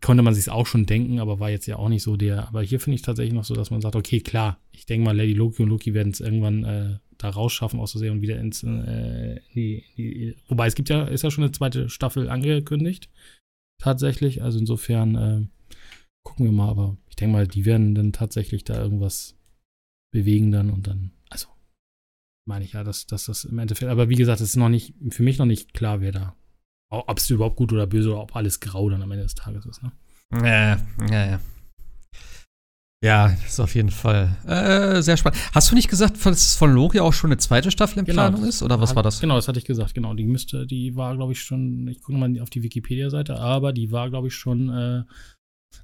[0.00, 2.48] konnte man sich auch schon denken, aber war jetzt ja auch nicht so der.
[2.48, 5.16] Aber hier finde ich tatsächlich noch so, dass man sagt, okay, klar, ich denke mal,
[5.16, 8.62] Lady Loki und Loki werden es irgendwann äh, da rausschaffen aus Versehen und wieder ins
[8.62, 13.10] äh, die, die, wobei es gibt ja ist ja schon eine zweite Staffel angekündigt
[13.82, 15.76] tatsächlich also insofern äh,
[16.24, 19.36] gucken wir mal aber ich denke mal die werden dann tatsächlich da irgendwas
[20.12, 21.48] bewegen dann und dann also
[22.46, 24.94] meine ich ja dass, dass das im Endeffekt aber wie gesagt es ist noch nicht
[25.10, 26.36] für mich noch nicht klar wer da
[26.90, 29.66] ob es überhaupt gut oder böse oder ob alles grau dann am Ende des Tages
[29.66, 29.92] ist ne
[30.32, 30.76] ja
[31.10, 31.40] ja ja
[33.00, 35.38] ja, das ist auf jeden Fall äh, sehr spannend.
[35.54, 38.44] Hast du nicht gesagt, dass von Loki auch schon eine zweite Staffel in genau, Planung
[38.44, 38.60] ist?
[38.60, 39.20] Oder was war das?
[39.20, 39.94] Genau, das hatte ich gesagt.
[39.94, 43.72] Genau, die müsste, die war, glaube ich, schon, ich gucke mal auf die Wikipedia-Seite, aber
[43.72, 45.04] die war, glaube ich, schon äh,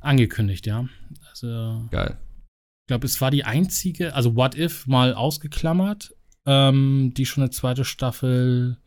[0.01, 0.89] angekündigt, ja.
[1.31, 2.19] Also, Geil.
[2.83, 7.51] Ich glaube, es war die einzige, also What If mal ausgeklammert, ähm, die schon eine
[7.51, 8.79] zweite Staffel,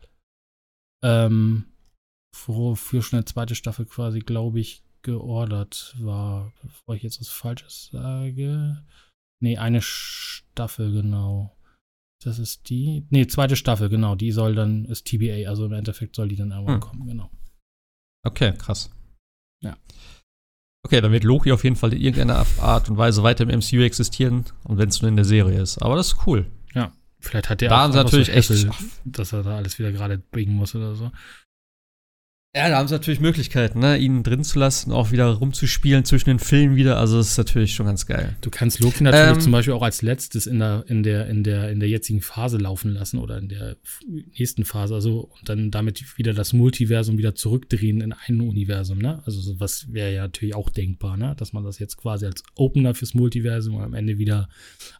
[1.02, 1.64] ähm,
[2.34, 7.28] für, für schon eine zweite Staffel quasi, glaube ich, geordert war, bevor ich jetzt was
[7.28, 8.84] Falsches sage.
[9.40, 11.56] Nee, eine Staffel, genau.
[12.22, 13.06] Das ist die.
[13.10, 14.16] Nee, zweite Staffel, genau.
[14.16, 16.80] Die soll dann, ist TBA, also im Endeffekt soll die dann irgendwann hm.
[16.80, 17.30] kommen, genau.
[18.26, 18.90] Okay, krass.
[19.62, 19.76] Ja.
[20.84, 23.82] Okay, dann wird Loki auf jeden Fall in irgendeiner Art und Weise weiter im MCU
[23.82, 25.78] existieren und wenn es nur in der Serie ist.
[25.78, 26.46] Aber das ist cool.
[26.74, 28.68] Ja, vielleicht hat der da auch natürlich so echt,
[29.04, 31.10] dass er da alles wieder gerade biegen muss oder so.
[32.56, 33.98] Ja, da haben sie natürlich Möglichkeiten, ne?
[33.98, 36.96] ihn drin zu lassen, auch wieder rumzuspielen zwischen den Filmen wieder.
[36.96, 38.36] Also das ist natürlich schon ganz geil.
[38.40, 41.44] Du kannst Loki natürlich ähm, zum Beispiel auch als letztes in der, in der, in
[41.44, 43.76] der, in der jetzigen Phase laufen lassen oder in der
[44.08, 49.22] nächsten Phase, also und dann damit wieder das Multiversum wieder zurückdrehen in ein Universum, ne?
[49.26, 51.34] Also sowas wäre ja natürlich auch denkbar, ne?
[51.36, 54.48] Dass man das jetzt quasi als Opener fürs Multiversum und am Ende wieder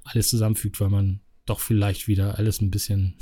[0.04, 3.14] alles zusammenfügt, weil man doch vielleicht wieder alles ein bisschen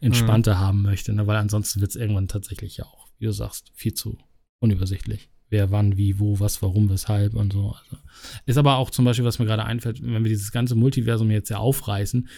[0.00, 0.58] entspannter mhm.
[0.58, 1.26] haben möchte, ne?
[1.26, 4.18] weil ansonsten wird es irgendwann tatsächlich ja auch, wie du sagst, viel zu
[4.60, 5.30] unübersichtlich.
[5.50, 7.70] Wer wann, wie, wo, was, warum, weshalb und so.
[7.70, 7.96] Also,
[8.44, 11.48] ist aber auch zum Beispiel, was mir gerade einfällt, wenn wir dieses ganze Multiversum jetzt
[11.48, 12.28] ja aufreißen,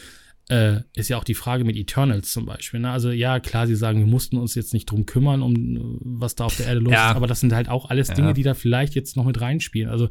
[0.48, 2.80] äh, ist ja auch die Frage mit Eternals zum Beispiel.
[2.80, 2.90] Ne?
[2.90, 6.44] Also ja, klar, sie sagen, wir mussten uns jetzt nicht drum kümmern, um was da
[6.44, 7.10] auf der Erde los ja.
[7.10, 8.34] ist, aber das sind halt auch alles Dinge, ja.
[8.34, 9.88] die da vielleicht jetzt noch mit reinspielen.
[9.88, 10.08] Also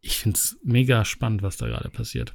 [0.00, 2.34] ich finde es mega spannend, was da gerade passiert.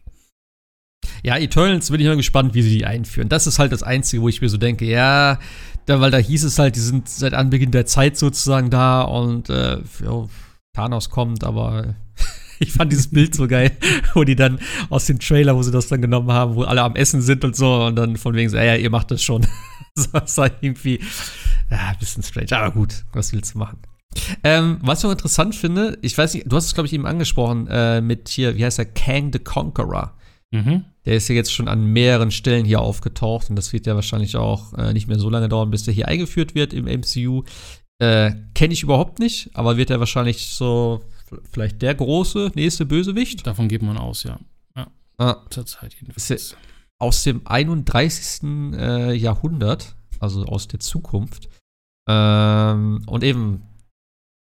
[1.26, 3.30] Ja, Eternals bin ich mal gespannt, wie sie die einführen.
[3.30, 5.39] Das ist halt das Einzige, wo ich mir so denke, ja,
[5.88, 9.49] da, weil da hieß es halt, die sind seit Anbeginn der Zeit sozusagen da und
[9.49, 10.28] äh, ja,
[10.73, 11.95] Thanos kommt, aber
[12.59, 13.71] ich fand dieses Bild so geil,
[14.13, 14.59] wo die dann
[14.91, 17.55] aus dem Trailer, wo sie das dann genommen haben, wo alle am Essen sind und
[17.55, 19.47] so und dann von wegen so, ja, ihr macht das schon.
[20.13, 20.99] das war irgendwie
[21.71, 23.80] ja, ein bisschen strange, aber gut, was willst du machen?
[24.43, 27.07] Ähm, was ich auch interessant finde, ich weiß nicht, du hast es, glaube ich, eben
[27.07, 30.13] angesprochen, äh, mit hier, wie heißt er, Kang the Conqueror.
[30.51, 30.86] Mhm.
[31.05, 34.35] Der ist ja jetzt schon an mehreren Stellen hier aufgetaucht und das wird ja wahrscheinlich
[34.35, 37.43] auch äh, nicht mehr so lange dauern, bis der hier eingeführt wird im MCU.
[37.99, 41.03] Äh, Kenne ich überhaupt nicht, aber wird er wahrscheinlich so
[41.51, 43.45] vielleicht der große nächste Bösewicht?
[43.45, 44.39] Davon geht man aus, ja.
[44.75, 44.87] Ja.
[45.17, 45.37] Ah.
[45.49, 46.55] Zurzeit jedenfalls.
[46.97, 48.73] Aus dem 31.
[48.73, 51.49] Äh, Jahrhundert, also aus der Zukunft.
[52.07, 53.63] Ähm, und eben,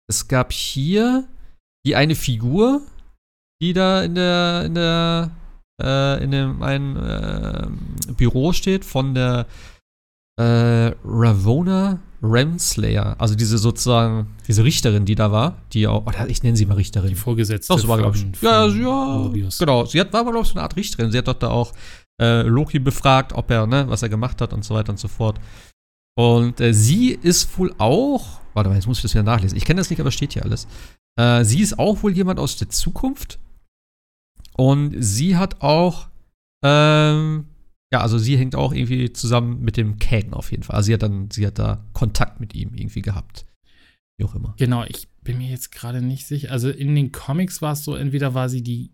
[0.08, 1.26] es gab hier
[1.86, 2.82] die eine Figur,
[3.60, 5.30] die da in der, in der,
[5.82, 7.66] äh, in dem einen äh,
[8.16, 9.46] Büro steht von der
[10.38, 16.42] äh, Ravona Renslayer, also diese sozusagen, diese Richterin, die da war, die auch, oder ich
[16.42, 17.08] nenne sie mal Richterin.
[17.08, 17.72] Die Vorgesetzte.
[17.72, 18.24] Doch, so war, glaube ich.
[18.40, 19.84] Ja, ja, genau.
[19.86, 21.10] Sie hat, war, glaube ich, so eine Art Richterin.
[21.10, 21.72] Sie hat dort da auch
[22.20, 25.08] äh, Loki befragt, ob er, ne, was er gemacht hat und so weiter und so
[25.08, 25.40] fort.
[26.16, 29.56] Und äh, sie ist wohl auch, warte mal, jetzt muss ich das wieder nachlesen.
[29.56, 30.68] Ich kenne das nicht, aber steht hier alles.
[31.18, 33.40] Äh, sie ist auch wohl jemand aus der Zukunft.
[34.56, 36.08] Und sie hat auch
[36.62, 37.46] ähm,
[37.92, 40.76] ja, also sie hängt auch irgendwie zusammen mit dem Kang auf jeden Fall.
[40.76, 43.44] Also sie hat dann, sie hat da Kontakt mit ihm irgendwie gehabt.
[44.16, 44.54] Wie auch immer.
[44.58, 46.50] Genau, ich bin mir jetzt gerade nicht sicher.
[46.50, 48.92] Also in den Comics war es so, entweder war sie die,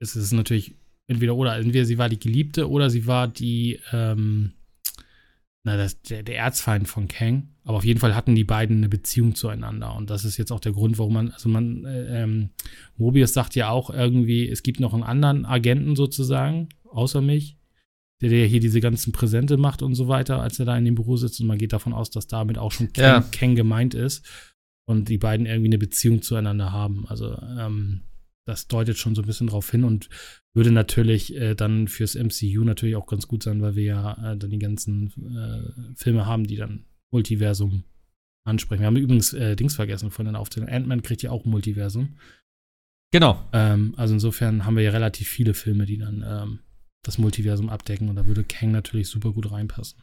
[0.00, 0.74] es ist natürlich
[1.08, 4.52] entweder oder, entweder sie war die Geliebte oder sie war die, ähm,
[5.64, 7.48] na, das, der, der Erzfeind von Kang.
[7.66, 9.96] Aber auf jeden Fall hatten die beiden eine Beziehung zueinander.
[9.96, 12.50] Und das ist jetzt auch der Grund, warum man, also man, äh, ähm,
[12.96, 17.58] Mobius sagt ja auch irgendwie, es gibt noch einen anderen Agenten sozusagen, außer mich,
[18.20, 20.94] der, der hier diese ganzen Präsente macht und so weiter, als er da in dem
[20.94, 21.40] Büro sitzt.
[21.40, 23.20] Und man geht davon aus, dass damit auch schon Ken, ja.
[23.32, 24.24] Ken gemeint ist
[24.86, 27.04] und die beiden irgendwie eine Beziehung zueinander haben.
[27.08, 28.02] Also ähm,
[28.46, 30.08] das deutet schon so ein bisschen drauf hin und
[30.54, 34.36] würde natürlich äh, dann fürs MCU natürlich auch ganz gut sein, weil wir ja äh,
[34.36, 37.84] dann die ganzen äh, Filme haben, die dann Multiversum
[38.46, 38.80] ansprechen.
[38.80, 40.74] Wir haben übrigens äh, Dings vergessen von den Aufzählungen.
[40.74, 42.18] Ant-Man kriegt ja auch Multiversum.
[43.12, 43.48] Genau.
[43.52, 46.58] Ähm, also insofern haben wir ja relativ viele Filme, die dann ähm,
[47.04, 49.98] das Multiversum abdecken und da würde Kang natürlich super gut reinpassen.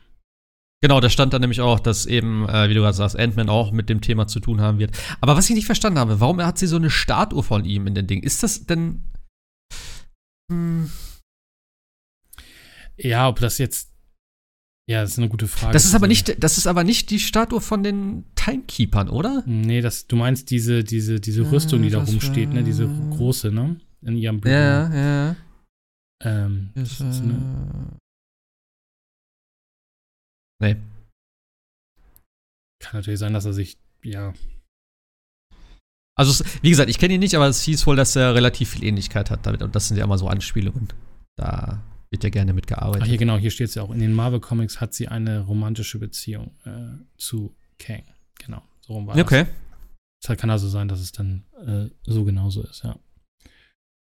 [0.81, 3.71] Genau, da stand dann nämlich auch, dass eben, äh, wie du gerade sagst, Ant-Man auch
[3.71, 4.91] mit dem Thema zu tun haben wird.
[5.21, 7.95] Aber was ich nicht verstanden habe, warum hat sie so eine Statue von ihm in
[7.95, 8.21] den Ding?
[8.21, 9.03] Ist das denn.
[10.51, 10.91] Hm.
[12.97, 13.92] Ja, ob das jetzt.
[14.89, 15.71] Ja, das ist eine gute Frage.
[15.71, 19.43] Das ist aber nicht, das ist aber nicht die Statue von den Timekeepers, oder?
[19.45, 22.63] Nee, das, du meinst diese, diese, diese Rüstung, die da rumsteht, ne?
[22.63, 23.79] Diese große, ne?
[24.01, 24.53] In ihrem Büro.
[24.53, 25.35] Ja, ja.
[26.21, 27.97] Ähm, ist, das ist eine
[30.63, 30.77] Nee.
[32.79, 34.33] Kann natürlich sein, dass er sich, ja.
[36.15, 38.83] Also, wie gesagt, ich kenne ihn nicht, aber es hieß wohl, dass er relativ viel
[38.83, 39.61] Ähnlichkeit hat damit.
[39.61, 40.87] Und das sind ja immer so Anspielungen.
[41.37, 41.81] Da
[42.13, 43.01] wird ja gerne mitgearbeitet.
[43.03, 43.91] Ach, hier genau, hier steht es ja auch.
[43.91, 48.03] In den Marvel Comics hat sie eine romantische Beziehung äh, zu Kang.
[48.39, 49.45] Genau, so rum war okay.
[49.45, 50.29] das.
[50.29, 50.35] Okay.
[50.35, 52.97] Es kann also sein, dass es dann äh, so genauso ist, ja.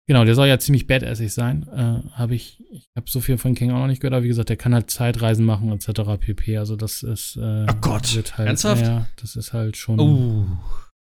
[0.06, 1.68] Genau, der soll ja ziemlich badassig sein.
[1.68, 4.28] Äh, habe ich, ich habe so viel von King auch noch nicht gehört, aber wie
[4.28, 6.18] gesagt, der kann halt Zeitreisen machen etc.
[6.18, 6.56] pp.
[6.56, 7.36] Also das ist.
[7.36, 8.86] Äh, oh Gott, wird halt, ernsthaft?
[8.86, 10.00] Ja, das ist halt schon.
[10.00, 10.46] Uh.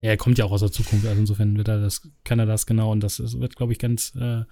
[0.01, 2.45] Ja, er kommt ja auch aus der Zukunft, also insofern wird er das, kann er
[2.45, 4.15] das genau und das ist, wird, glaube ich, ganz.
[4.15, 4.43] Äh,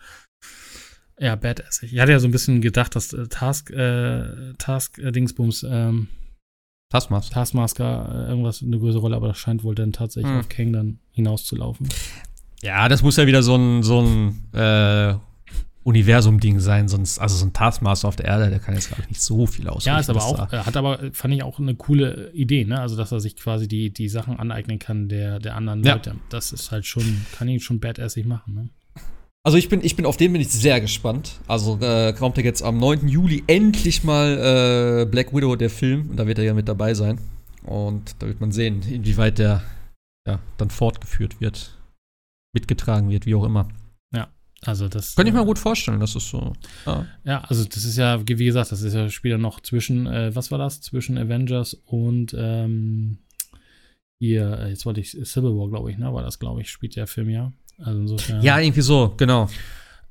[1.21, 1.93] ja, badassig.
[1.93, 6.07] Ich hatte ja so ein bisschen gedacht, dass äh, Task, äh, Task äh, Dingsbums, ähm,
[6.89, 7.33] Taskmaster.
[7.33, 10.39] Taskmaster äh, irgendwas eine größere Rolle, aber das scheint wohl dann tatsächlich hm.
[10.39, 11.87] auf Kang dann hinauszulaufen.
[12.63, 15.13] Ja, das muss ja wieder so ein, so ein äh,
[15.83, 19.21] Universum-Ding sein, sonst, also so ein Taskmaster auf der Erde, der kann jetzt gar nicht
[19.21, 19.89] so viel ausrichten.
[19.89, 22.81] Ja, ist aber auch, hat aber, fand ich auch eine coole Idee, ne?
[22.81, 25.93] Also, dass er sich quasi die, die Sachen aneignen kann der, der anderen ja.
[25.93, 26.15] Leute.
[26.29, 28.69] Das ist halt schon, kann ihn schon badassig machen, ne?
[29.43, 31.39] Also ich bin, ich bin auf den bin ich sehr gespannt.
[31.47, 33.07] Also äh, kommt ja jetzt am 9.
[33.07, 36.93] Juli endlich mal äh, Black Widow, der Film, und da wird er ja mit dabei
[36.93, 37.19] sein.
[37.63, 39.63] Und da wird man sehen, inwieweit der
[40.27, 41.77] ja, dann fortgeführt wird
[42.53, 43.69] mitgetragen wird, wie auch immer.
[44.13, 44.29] Ja,
[44.63, 45.15] Also das.
[45.15, 46.53] Könnte ich mir äh, gut vorstellen, das ist so.
[46.85, 47.05] Ja.
[47.23, 50.51] Ja, also das ist ja, wie gesagt, das ist ja später noch zwischen, äh, was
[50.51, 50.81] war das?
[50.81, 53.19] Zwischen Avengers und ähm,
[54.19, 56.13] hier, äh, jetzt wollte ich Civil War, glaube ich, ne?
[56.13, 57.53] War das, glaube ich, spielt der Film ja.
[57.81, 58.41] Also insofern.
[58.41, 59.49] ja, irgendwie so, genau.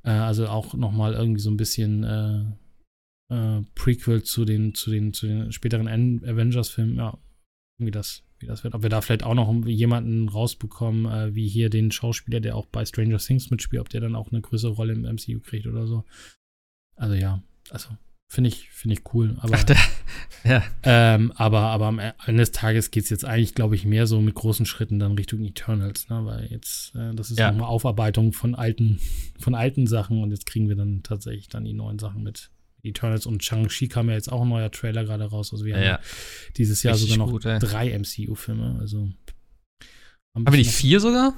[0.02, 2.44] Äh, also auch nochmal irgendwie so ein bisschen äh,
[3.34, 7.16] äh, Prequel zu den, zu den, zu den späteren Avengers-Filmen, ja,
[7.78, 8.74] wie das, wie das wird.
[8.74, 12.66] Ob wir da vielleicht auch noch jemanden rausbekommen, äh, wie hier den Schauspieler, der auch
[12.66, 15.86] bei Stranger Things mitspielt, ob der dann auch eine größere Rolle im MCU kriegt oder
[15.86, 16.04] so.
[16.96, 17.88] Also ja, also
[18.32, 19.36] finde ich, finde ich cool.
[19.40, 19.76] Aber, Ach, der,
[20.44, 20.62] ja.
[20.84, 24.20] ähm, aber, aber am Ende des Tages geht es jetzt eigentlich, glaube ich, mehr so
[24.20, 26.24] mit großen Schritten dann Richtung Eternals, ne?
[26.24, 27.50] Weil jetzt, äh, das ist Ja.
[27.50, 29.00] nochmal Aufarbeitung von alten,
[29.40, 32.50] von alten Sachen und jetzt kriegen wir dann tatsächlich dann die neuen Sachen mit
[32.84, 35.52] Eternals und Shang-Chi kam ja jetzt auch ein neuer Trailer gerade raus.
[35.52, 35.88] Also wir haben Ja.
[35.88, 36.00] ja
[36.56, 38.78] dieses Jahr Richtig sogar noch gut, drei MCU-Filme.
[38.80, 39.10] Also
[40.36, 41.34] Haben wir nicht vier sogar?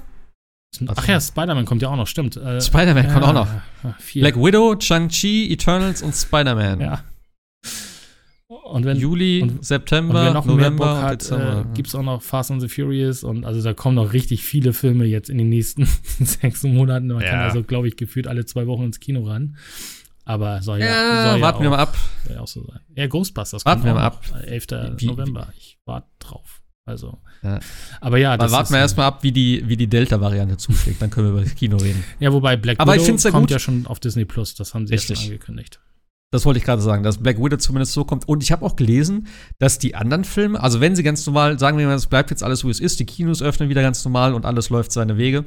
[0.87, 2.35] Ach ja, Spider-Man kommt ja auch noch, stimmt.
[2.37, 3.47] Äh, Spider-Man kommt ja, auch noch.
[3.83, 4.21] ja, Vier.
[4.23, 6.81] Black Widow, Shang-Chi, Eternals und Spider-Man.
[6.81, 7.03] ja.
[8.47, 11.65] Und wenn, Juli, und- und September, wer noch mehr November Bock und hat, Dezember.
[11.71, 14.43] äh, gibt es auch noch Fast and the Furious und also da kommen noch richtig
[14.43, 15.85] viele Filme jetzt in den nächsten
[16.19, 17.07] sechs Monaten.
[17.07, 17.45] Man kann Ja.
[17.45, 19.57] also, glaube ich, gefühlt alle zwei Wochen ins Kino ran.
[20.25, 21.97] Aber soll ja, ja, soll warten ja wir auch, mal ab.
[22.25, 22.79] Soll ja auch so sein.
[22.95, 24.67] Ja, Ghostbusters Warten wir mal noch, 11.
[24.97, 25.51] Wie- November.
[25.57, 26.61] Ich warte drauf.
[26.85, 27.59] Also, Ja.
[28.01, 31.01] aber ja, Dann warten wir erstmal ab, wie die, wie die Delta-Variante zuschlägt.
[31.01, 32.03] Dann können wir über das Kino reden.
[32.19, 33.51] Ja, wobei Black Aber Widow ja kommt gut.
[33.51, 34.53] ja schon auf Disney Plus.
[34.55, 35.17] Das haben sie ja Richtig.
[35.17, 35.79] schon angekündigt.
[36.31, 38.27] Das wollte ich gerade sagen, dass Black Widow zumindest so kommt.
[38.27, 39.27] Und ich habe auch gelesen,
[39.59, 42.43] dass die anderen Filme, also wenn sie ganz normal, sagen wir mal, es bleibt jetzt
[42.43, 45.17] alles so, wie es ist, die Kinos öffnen wieder ganz normal und alles läuft seine
[45.17, 45.45] Wege,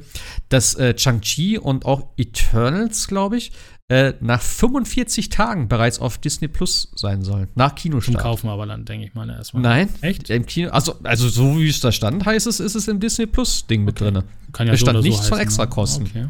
[0.49, 3.51] dass äh, Chang-Chi und auch Eternals, glaube ich,
[3.89, 7.47] äh, nach 45 Tagen bereits auf Disney Plus sein sollen.
[7.55, 8.17] Nach Zum Kinostart.
[8.19, 9.63] Kaufen aber dann, denke ich mal, erstmal.
[9.63, 9.89] Nein.
[10.01, 10.29] Echt?
[10.29, 13.27] Im Kino, also, also so wie es da stand, heißt es, ist es im Disney
[13.27, 14.11] Plus-Ding mit Okay.
[14.11, 14.23] drin.
[14.51, 16.03] Kann ja Es so stand oder so nichts von heißen, Extrakosten.
[16.03, 16.09] Ne?
[16.09, 16.27] Okay.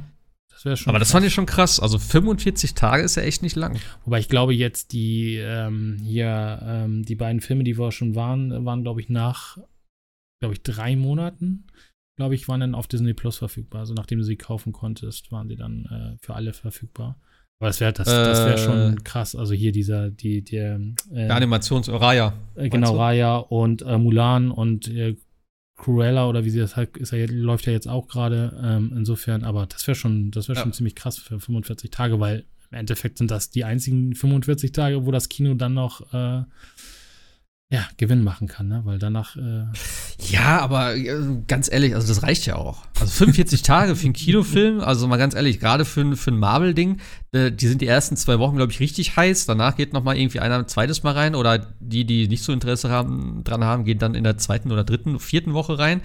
[0.52, 0.90] Das wäre schon.
[0.92, 1.14] Aber das krass.
[1.14, 1.80] fand ich schon krass.
[1.80, 3.80] Also 45 Tage ist ja echt nicht lang.
[4.06, 8.66] Wobei ich glaube, jetzt die ähm, hier, ähm, die beiden Filme, die wir schon waren,
[8.66, 9.58] waren, glaube ich, nach,
[10.42, 11.66] glaube ich, drei Monaten,
[12.18, 13.82] glaube ich, waren dann auf Disney Plus verfügbar.
[13.82, 17.20] Also nachdem du sie kaufen konntest, waren sie dann äh, für alle verfügbar.
[17.60, 18.58] Aber das wäre das, das wär Äh.
[18.58, 19.36] schon krass.
[19.36, 20.76] Also hier dieser, die, der,
[21.12, 22.34] äh, Der Animations Raya.
[22.56, 22.96] äh, genau?
[22.98, 25.16] Raya und äh, Mulan und äh,
[25.76, 28.60] Cruella oder wie sie das halt, ist ja, jetzt- läuft ja jetzt auch gerade.
[28.64, 30.64] Ähm, insofern, aber das wäre schon, das wäre Ja.
[30.64, 35.06] schon ziemlich krass für 45 Tage, weil im Endeffekt sind das die einzigen 45 Tage,
[35.06, 36.44] wo das Kino dann noch äh,
[37.70, 38.82] ja, Gewinn machen kann, ne?
[38.86, 39.66] Weil danach äh,
[40.30, 42.84] Ja, aber äh, ganz ehrlich, also das reicht ja auch.
[42.98, 47.02] Also 45 Tage für einen Kinofilm, also mal ganz ehrlich, gerade für, für ein Marvel-Ding,
[47.34, 49.48] äh, die sind die ersten zwei Wochen, glaube ich, richtig heiß.
[49.48, 52.54] Danach geht noch mal irgendwie einer ein zweites Mal rein oder die, die nicht so
[52.54, 56.02] Interesse haben, dran haben, gehen dann in der zweiten oder dritten, vierten Woche rein.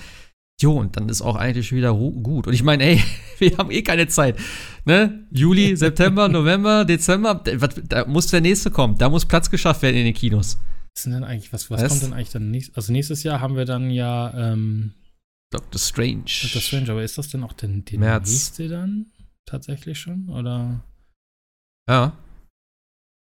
[0.60, 2.48] Jo, und dann ist auch eigentlich schon wieder gut.
[2.48, 3.02] Und ich meine, ey,
[3.38, 4.36] wir haben eh keine Zeit.
[4.84, 5.26] Ne?
[5.30, 7.40] Juli, September, November, Dezember,
[7.88, 8.98] da muss der nächste kommen.
[8.98, 10.58] Da muss Platz geschafft werden in den Kinos.
[10.94, 11.88] Was denn eigentlich, was, was Was?
[11.90, 12.76] kommt denn eigentlich dann nächstes?
[12.76, 14.92] Also nächstes Jahr haben wir dann ja ähm,
[15.50, 16.24] Doctor Strange.
[16.42, 18.30] Doctor Strange, aber ist das denn auch denn der März.
[18.30, 19.06] nächste dann?
[19.46, 20.28] Tatsächlich schon?
[20.28, 20.84] Oder
[21.88, 22.12] Ja.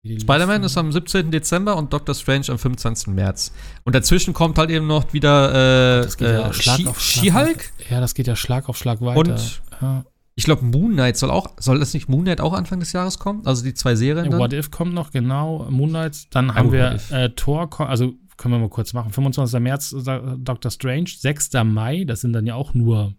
[0.05, 1.31] Spider-Man ist am 17.
[1.31, 3.07] Dezember und Doctor Strange am 25.
[3.13, 3.51] März.
[3.83, 7.01] Und dazwischen kommt halt eben noch wieder äh, Das geht ja äh, Schlag She- auf
[7.01, 7.73] Schlag She-Hulk.
[7.89, 9.19] Ja, das geht ja Schlag auf Schlag weiter.
[9.19, 10.05] Und ja.
[10.37, 13.17] Ich glaube, Moon Knight soll auch, soll das nicht Moon Knight auch Anfang des Jahres
[13.17, 13.41] kommen?
[13.43, 14.39] Also die zwei Serien dann?
[14.39, 15.65] What If kommt noch, genau.
[15.71, 16.27] Moonlight.
[16.29, 19.11] Dann haben gut, wir äh, Thor, also können wir mal kurz machen.
[19.11, 19.59] 25.
[19.59, 19.95] März
[20.37, 21.53] Doctor Strange, 6.
[21.65, 23.15] Mai, das sind dann ja auch nur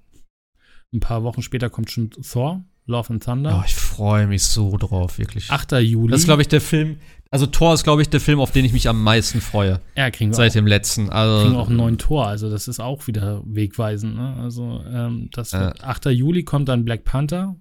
[0.94, 3.64] ein paar Wochen später kommt schon Thor, Love and Oh, Thunder.
[3.66, 5.50] ich freue mich so drauf, wirklich.
[5.50, 5.72] 8.
[5.72, 6.10] Juli.
[6.10, 6.96] das ist, glaube ich, der Film,
[7.30, 9.80] also Thor ist, glaube ich, der Film, auf den ich mich am meisten freue.
[9.96, 11.10] ja, kriegen wir Seit auch, dem letzten.
[11.10, 12.26] Also, kriegen auch einen neuen Tor.
[12.26, 14.16] Also das ist auch wieder wegweisend.
[14.16, 14.34] Ne?
[14.40, 16.06] Also ähm, das wird, 8.
[16.06, 17.54] Juli kommt dann Black Panther.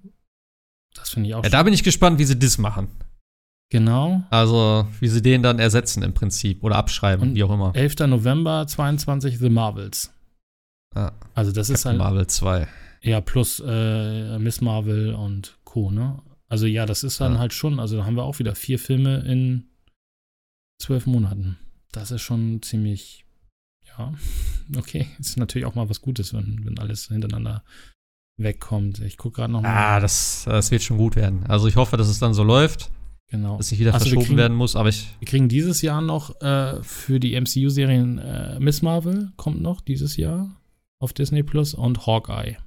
[0.95, 2.87] Das finde ich auch ja, da bin ich gespannt, wie sie das machen.
[3.69, 4.23] Genau.
[4.29, 7.75] Also, wie sie den dann ersetzen im Prinzip oder abschreiben, Und wie auch immer.
[7.75, 7.95] 11.
[8.07, 10.13] November 22 The Marvels.
[10.95, 11.11] Ja.
[11.35, 12.67] Also das ist Captain halt Marvel 2.
[13.01, 15.91] ja plus äh, Miss Marvel und Co.
[15.91, 16.21] Ne?
[16.49, 17.39] Also ja, das ist dann Ja.
[17.39, 17.79] halt schon.
[17.79, 19.65] Also da haben wir auch wieder vier Filme in
[20.81, 21.57] zwölf Monaten.
[21.91, 23.25] Das ist schon ziemlich
[23.97, 24.13] ja
[24.77, 25.07] okay.
[25.19, 27.63] Ist natürlich auch mal was Gutes, wenn wenn alles hintereinander
[28.39, 28.99] wegkommt.
[28.99, 29.69] Ich gucke gerade noch mal.
[29.69, 31.45] Ah, das, das wird schon gut werden.
[31.47, 32.91] Also ich hoffe, dass es dann so läuft,
[33.31, 33.57] genau.
[33.57, 35.07] dass nicht wieder Also verschoben kriegen- werden muss, aber ich.
[35.19, 40.17] Wir kriegen dieses Jahr noch äh, für die MCU-Serien äh, Miss Marvel kommt noch dieses
[40.17, 40.55] Jahr
[40.99, 42.57] auf Disney Plus und Hawkeye.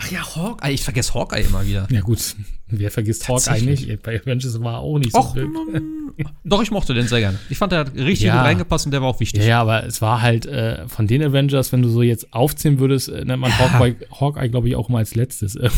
[0.00, 0.72] Ach ja, Hawkeye.
[0.72, 1.86] Ich vergesse Hawkeye immer wieder.
[1.90, 2.36] Ja, gut.
[2.68, 4.02] Wer vergisst Hawkeye nicht?
[4.02, 5.36] Bei Avengers war auch nicht so Och,
[6.44, 7.38] Doch, ich mochte den sehr gerne.
[7.50, 8.36] Ich fand, der hat richtig Ja.
[8.36, 9.44] gut reingepasst und der war auch wichtig.
[9.44, 13.08] Ja, aber es war halt äh, von den Avengers, wenn du so jetzt aufzählen würdest,
[13.08, 13.72] äh, nennt man Ja.
[13.72, 15.58] Hawkeye, Hawkeye glaube ich, auch mal als letztes.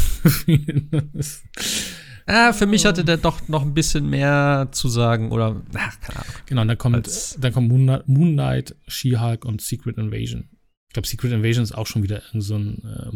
[2.27, 6.21] Ah, für mich hatte der doch noch ein bisschen mehr zu sagen oder, ach, keine
[6.21, 6.35] Ahnung.
[6.47, 7.09] genau, dann kommt,
[7.43, 10.49] dann kommt Moon Moon Knight, She-Hulk und Secret Invasion.
[10.91, 13.13] Ich glaube, Secret Invasion ist auch schon wieder irgend so ein äh, äh,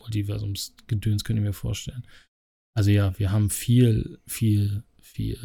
[0.00, 2.04] Multiversumsgedöns, könnte ich mir vorstellen.
[2.76, 5.38] Also ja, wir haben viel, viel, viel,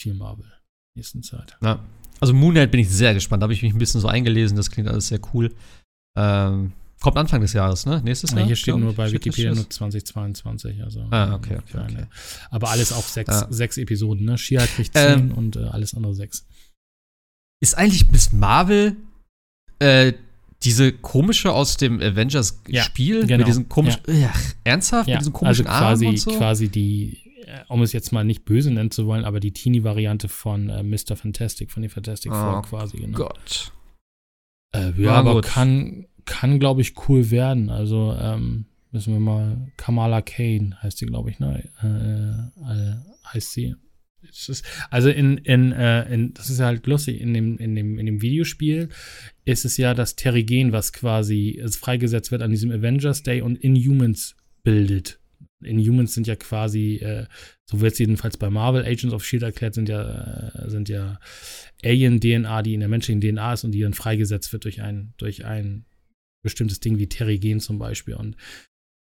[0.00, 0.58] viel Marvel in der
[0.96, 1.56] nächsten Zeit.
[1.62, 1.84] Ja.
[2.18, 3.42] Also Moon Knight bin ich sehr gespannt.
[3.42, 4.56] Da habe ich mich ein bisschen so eingelesen.
[4.56, 5.54] Das klingt alles sehr cool.
[6.16, 8.02] Ähm, kommt Anfang des Jahres, ne?
[8.02, 8.46] Nächstes Ja, Jahr?
[8.48, 10.82] hier steht nur bei Wikipedia nur 2022.
[10.82, 12.06] Also, Ah, okay, okay, okay.
[12.50, 13.46] Aber alles auch sechs, Ja.
[13.52, 14.36] sechs Episoden, ne?
[14.36, 16.44] Shia kriegt Ähm, zehn und äh, alles andere sechs.
[17.62, 18.96] Ist eigentlich Miss Marvel
[19.78, 20.12] äh,
[20.62, 23.26] diese komische aus dem Avengers-Spiel?
[23.26, 23.38] genau.
[23.38, 24.02] Mit diesen komischen.
[24.08, 25.08] Ach, ernsthaft?
[25.08, 26.30] mit diesen komischen also quasi, Armen und so?
[26.36, 30.28] quasi die, äh, um es jetzt mal nicht böse nennen zu wollen, aber die Teenie-Variante
[30.28, 31.16] von äh, Mr.
[31.16, 32.98] Fantastic, von den Fantastic Oh Four quasi.
[32.98, 33.18] Genau.
[33.18, 33.72] Gott.
[34.74, 35.44] Äh, ja, aber gut.
[35.44, 37.70] kann, kann glaube ich, cool werden.
[37.70, 41.64] Also ähm, müssen wir mal, Kamala Kane heißt sie, glaube ich, ne?
[41.82, 42.94] Äh, äh,
[43.32, 43.74] heißt sie.
[44.20, 47.98] Ist, also in, in, äh, in, das ist ja halt lustig, in dem, in dem,
[47.98, 48.88] in dem Videospiel
[49.48, 53.56] ist es ja das Terrigen, was quasi es freigesetzt wird an diesem Avengers Day und
[53.56, 55.20] Inhumans bildet.
[55.62, 57.26] Inhumans sind ja quasi, äh,
[57.64, 61.18] so wird es jedenfalls bei Marvel Agents of Shield erklärt, sind ja, äh, sind ja
[61.82, 65.46] Alien-DNA, die in der menschlichen DNA ist und die dann freigesetzt wird durch ein, durch
[65.46, 65.86] ein
[66.42, 68.14] bestimmtes Ding wie Terrigen zum Beispiel.
[68.14, 68.36] Und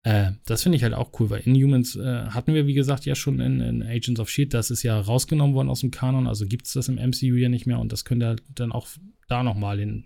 [0.04, 3.16] äh, das finde ich halt auch cool, weil Inhumans äh, hatten wir, wie gesagt, ja
[3.16, 4.54] schon in, in Agents of Shield.
[4.54, 7.50] Das ist ja rausgenommen worden aus dem Kanon, also gibt es das im MCU ja
[7.50, 8.88] nicht mehr und das könnte halt dann auch
[9.28, 10.06] da nochmal den,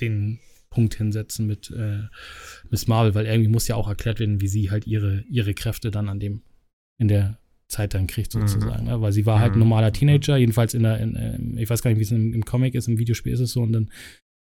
[0.00, 0.38] den
[0.70, 2.02] Punkt hinsetzen mit äh,
[2.70, 5.90] Miss Marvel, weil irgendwie muss ja auch erklärt werden, wie sie halt ihre, ihre Kräfte
[5.90, 6.42] dann an dem,
[6.98, 7.38] in der
[7.68, 8.46] Zeit dann kriegt, Mhm.
[8.48, 8.86] sozusagen.
[8.86, 9.00] Ne?
[9.00, 9.60] Weil sie war halt ein Mhm.
[9.60, 12.44] normaler Teenager, jedenfalls in der, in, ähm, ich weiß gar nicht, wie es im, im
[12.44, 13.90] Comic ist, im Videospiel ist es so, und dann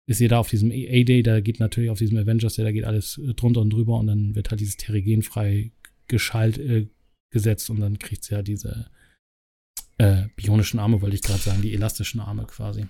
[0.07, 2.85] ist sie da auf diesem A-Day, da geht natürlich auf diesem Avengers Day, da geht
[2.85, 5.73] alles äh, drunter und drüber und dann wird halt dieses Terrigen frei
[6.09, 6.89] geschalt äh,
[7.31, 8.87] gesetzt und dann kriegt sie ja diese
[9.99, 12.87] äh, bionischen Arme, wollte ich gerade sagen, die elastischen Arme quasi.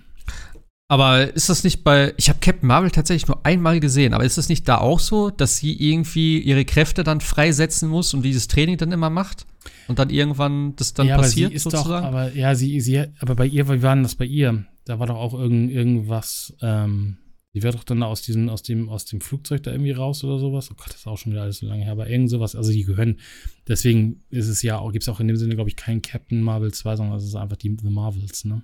[0.91, 2.15] Aber ist das nicht bei.
[2.17, 5.29] Ich habe Captain Marvel tatsächlich nur einmal gesehen, aber ist das nicht da auch so,
[5.29, 9.45] dass sie irgendwie ihre Kräfte dann freisetzen muss und dieses Training dann immer macht?
[9.87, 12.03] Und dann irgendwann das dann ja, passiert, sozusagen?
[12.05, 14.65] doch, aber ja, sie, sie, aber bei ihr, wie war denn das bei ihr?
[14.85, 17.17] Da war doch auch irgend, irgendwas, ähm,
[17.53, 20.39] sie wird doch dann aus diesem, aus dem, aus dem Flugzeug da irgendwie raus oder
[20.39, 20.71] sowas.
[20.71, 22.71] Oh Gott, das ist auch schon wieder alles so lange her, aber irgend sowas, also
[22.71, 23.19] die gehören,
[23.67, 26.41] deswegen ist es ja auch, gibt es auch in dem Sinne, glaube ich, keinen Captain
[26.41, 28.63] Marvel 2, sondern es ist einfach die The Marvels, ne?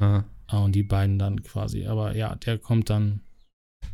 [0.00, 0.24] Ah.
[0.48, 1.86] Ah, Und die beiden dann quasi.
[1.86, 3.20] Aber ja, der kommt dann,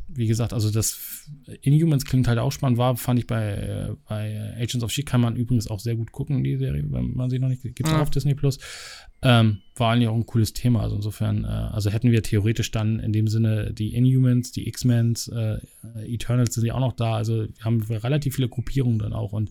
[0.08, 1.30] wie gesagt, also das
[1.62, 5.22] Inhumans klingt halt auch spannend, war, fand ich bei, äh, bei Agents of Shield, kann
[5.22, 7.96] man übrigens auch sehr gut gucken, die Serie, wenn man sie noch nicht, gibt's auch
[7.96, 8.02] Ja.
[8.02, 8.58] auf Disney Plus.
[9.22, 10.82] Ähm, war eigentlich auch ein cooles Thema.
[10.82, 15.28] Also insofern, äh, also hätten wir theoretisch dann in dem Sinne die Inhumans, die X-Mens,
[15.28, 15.58] äh,
[16.04, 17.14] Eternals sind ja auch noch da.
[17.16, 19.50] Also wir haben relativ viele Gruppierungen dann auch und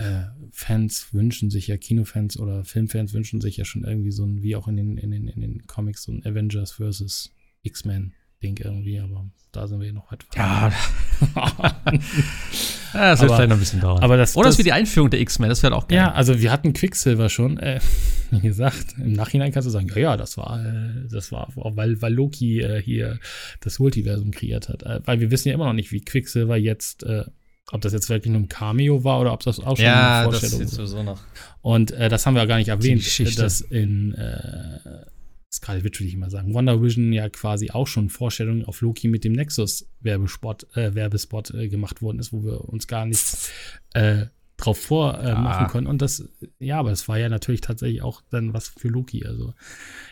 [0.00, 4.42] äh, Fans wünschen sich ja, Kinofans oder Filmfans wünschen sich ja schon irgendwie so ein,
[4.42, 7.32] wie auch in den, in den, in den Comics, so ein Avengers versus
[7.62, 10.72] X-Men-Ding irgendwie, aber da sind wir ja noch weit Ja,
[12.94, 14.02] ja, das wird Aber- vielleicht noch ein bisschen dauern.
[14.02, 15.98] aber das, Oder das das wie die Einführung der X-Men, das wäre auch geil.
[15.98, 17.58] Ja, also wir hatten Quicksilver schon.
[17.58, 17.80] Äh,
[18.30, 22.00] wie gesagt, im Nachhinein kannst du sagen, ja, ja, das war, äh, das war, weil,
[22.00, 23.18] weil Loki äh, hier
[23.60, 24.82] das Multiversum kreiert hat.
[24.82, 27.24] Äh, weil wir wissen ja immer noch nicht, wie Quicksilver jetzt, äh,
[27.72, 30.30] ob das jetzt wirklich nur ein Cameo war oder ob das auch schon ja eine
[30.30, 30.86] das Vorstellung ist war.
[30.86, 31.20] sowieso noch.
[31.62, 34.78] Und äh, das haben wir ja gar nicht erwähnt, dass in äh,
[35.52, 39.08] Scarlet Witch will ich mal sagen, Wonder Vision ja quasi auch schon Vorstellungen auf Loki
[39.08, 43.50] mit dem Nexus Werbespot, äh, Werbespot äh, gemacht worden ist, wo wir uns gar nicht
[43.94, 45.86] äh, drauf vormachen äh, machen können.
[45.86, 49.26] Und das, ja, aber es war ja natürlich tatsächlich auch dann was für Loki.
[49.26, 49.54] Also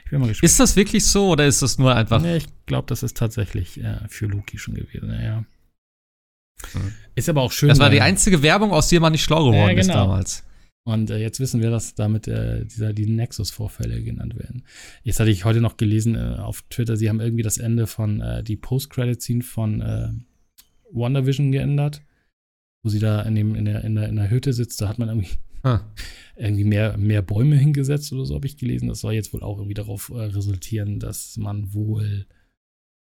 [0.05, 0.51] ich bin mal gespannt.
[0.51, 2.21] Ist das wirklich so oder ist das nur einfach.
[2.21, 5.11] Nee, ich glaube, das ist tatsächlich äh, für Loki schon gewesen.
[5.11, 5.45] Ja.
[7.15, 7.69] Ist aber auch schön.
[7.69, 10.01] Das war die weil- einzige Werbung, aus der man nicht schlau geworden Ja, ist genau.
[10.07, 10.45] damals.
[10.85, 14.65] Und äh, jetzt wissen wir, dass damit äh, dieser, die Nexus-Vorfälle genannt werden.
[15.03, 18.21] Jetzt hatte ich heute noch gelesen äh, auf Twitter, sie haben irgendwie das Ende von
[18.23, 20.09] äh, die Post-Credit-Scene von äh,
[20.91, 22.03] WandaVision geändert,
[22.83, 24.81] wo sie da in, dem, in, der, in, der, in der Hütte sitzt.
[24.81, 25.29] Da hat man irgendwie,
[25.63, 25.81] Ah.
[26.37, 28.89] irgendwie mehr, mehr Bäume hingesetzt oder so, habe ich gelesen.
[28.89, 32.27] Das soll jetzt wohl auch irgendwie darauf äh, resultieren, dass man wohl,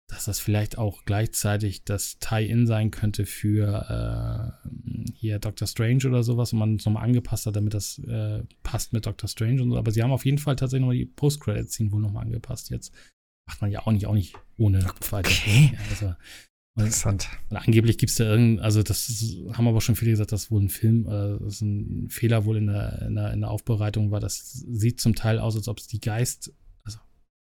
[0.09, 4.69] dass das vielleicht auch gleichzeitig das Tie-In sein könnte für äh,
[5.15, 8.93] hier Doctor Strange oder sowas und man es nochmal angepasst hat, damit das äh, passt
[8.93, 9.77] mit Doctor Strange und so.
[9.77, 12.93] Aber sie haben auf jeden Fall tatsächlich nochmal die Post-Credit-Scene wohl nochmal angepasst jetzt.
[13.49, 15.29] Macht man ja auch nicht, auch nicht ohne weiter.
[15.29, 15.73] Okay.
[15.73, 16.15] Ja, also,
[16.79, 17.29] Interessant.
[17.49, 20.51] Und angeblich gibt es da irgendein, also das ist, haben aber schon viele gesagt, dass
[20.51, 23.51] wohl ein Film, äh, das ist ein Fehler wohl in der, in, der, in der
[23.51, 24.21] Aufbereitung war.
[24.21, 26.53] Das sieht zum Teil aus, als ob es die Geist,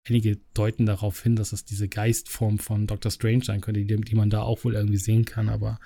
[0.08, 4.16] einige deuten darauf hin, dass es diese Geistform von Doctor Strange sein könnte, die, die
[4.16, 5.80] man da auch wohl irgendwie sehen kann, aber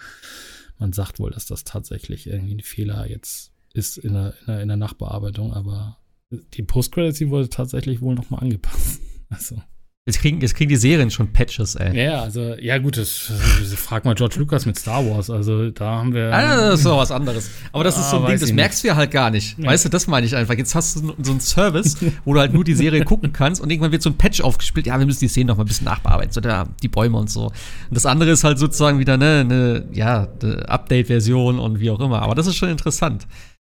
[0.80, 4.62] man sagt wohl, dass das tatsächlich irgendwie ein Fehler jetzt ist in der, in der,
[4.62, 5.98] in der Nachbearbeitung, aber
[6.32, 9.02] die Post-Credits, wurde tatsächlich wohl nochmal angepasst.
[9.28, 9.60] Also.
[10.08, 12.06] Jetzt kriegen, jetzt kriegen die Serien schon Patches, ey.
[12.06, 15.32] Ja, also, ja, gut, das, das frag mal George Lucas mit Star Wars.
[15.32, 16.32] Also, da haben wir.
[16.32, 17.50] Ah, das ist doch was anderes.
[17.72, 19.58] Aber das ah, ist so ein Ding, das merkst du ja halt gar nicht.
[19.58, 19.72] Ja.
[19.72, 20.54] Weißt du, das meine ich einfach.
[20.54, 23.72] Jetzt hast du so einen Service, wo du halt nur die Serie gucken kannst und
[23.72, 24.86] irgendwann wird so ein Patch aufgespielt.
[24.86, 26.32] Ja, wir müssen die Szenen noch mal ein bisschen nachbearbeiten.
[26.32, 27.46] So, da, die Bäume und so.
[27.46, 27.54] Und
[27.90, 32.22] das andere ist halt sozusagen wieder eine, eine ja, eine Update-Version und wie auch immer.
[32.22, 33.26] Aber das ist schon interessant.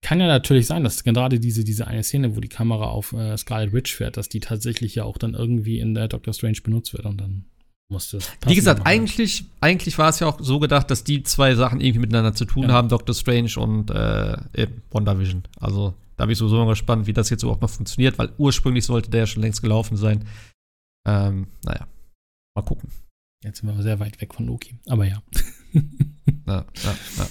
[0.01, 3.37] Kann ja natürlich sein, dass gerade diese, diese eine Szene, wo die Kamera auf äh,
[3.37, 6.93] Scarlet Witch fährt, dass die tatsächlich ja auch dann irgendwie in der Doctor Strange benutzt
[6.93, 7.45] wird und dann
[7.89, 8.31] muss das.
[8.45, 11.99] Wie gesagt, eigentlich, eigentlich war es ja auch so gedacht, dass die zwei Sachen irgendwie
[11.99, 12.69] miteinander zu tun ja.
[12.69, 15.43] haben, Doctor Strange und äh, WandaVision.
[15.59, 18.85] Also da bin ich sowieso mal gespannt, wie das jetzt überhaupt noch funktioniert, weil ursprünglich
[18.85, 20.25] sollte der ja schon längst gelaufen sein.
[21.07, 21.87] Ähm, naja,
[22.55, 22.89] mal gucken.
[23.43, 25.23] Jetzt sind wir sehr weit weg von Loki, aber ja.
[25.73, 27.27] ja, ja, ja.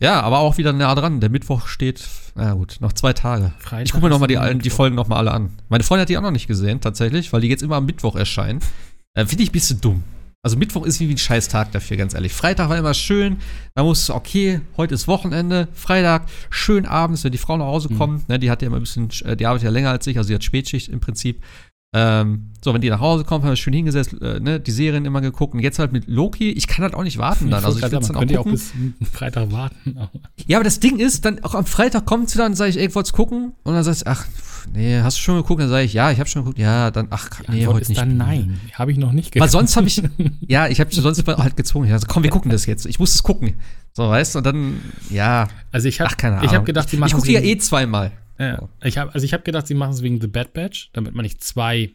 [0.00, 1.20] Ja, aber auch wieder nah dran.
[1.20, 3.52] Der Mittwoch steht, na gut, noch zwei Tage.
[3.58, 5.50] Freitag ich gucke mir nochmal die, die Folgen nochmal alle an.
[5.68, 8.14] Meine Freundin hat die auch noch nicht gesehen, tatsächlich, weil die jetzt immer am Mittwoch
[8.14, 8.60] erscheinen.
[9.14, 10.04] Äh, Finde ich ein bisschen dumm.
[10.40, 12.32] Also Mittwoch ist wie ein scheiß Tag dafür, ganz ehrlich.
[12.32, 13.38] Freitag war immer schön,
[13.74, 17.92] da musst du, okay, heute ist Wochenende, Freitag, schön abends, wenn die Frau nach Hause
[17.92, 17.98] mhm.
[17.98, 18.34] kommt, mhm.
[18.34, 20.28] ne, die hat ja immer ein bisschen, äh, die arbeitet ja länger als ich, also
[20.28, 21.42] sie hat Spätschicht im Prinzip.
[21.94, 25.06] Ähm, so, wenn die nach Hause kommen, haben wir schön hingesetzt, äh, ne, die Serien
[25.06, 25.54] immer geguckt.
[25.54, 27.64] Und jetzt halt mit Loki, ich kann halt auch nicht warten dann.
[27.64, 28.36] Also ich will dann auch, gucken.
[28.36, 28.72] auch bis
[29.12, 29.96] Freitag warten.
[30.46, 32.94] ja, aber das Ding ist, dann auch am Freitag kommt sie dann, sage ich, ey,
[32.94, 33.52] wollt's gucken?
[33.62, 34.26] Und dann sagst du, ach,
[34.74, 35.62] nee, hast du schon geguckt?
[35.62, 36.58] Dann sage ich, ja, ich habe schon geguckt.
[36.58, 38.00] Ja, dann, ach, die nee, heute ist nicht.
[38.00, 39.40] Dann nein, habe ich noch nicht geguckt.
[39.40, 40.02] Weil sonst habe ich,
[40.46, 41.90] ja, ich habe sonst halt gezwungen.
[41.90, 42.84] Also, komm, wir gucken das jetzt.
[42.84, 43.54] Ich muss es gucken.
[43.94, 45.48] So, weißt du, und dann, ja.
[45.72, 46.12] Also ich habe,
[46.42, 48.12] ich habe gedacht, die machen Ich gucke ja eh zweimal.
[48.38, 51.14] Ja, ich habe, also ich habe gedacht, sie machen es wegen The Bad Batch, damit
[51.14, 51.92] man nicht zwei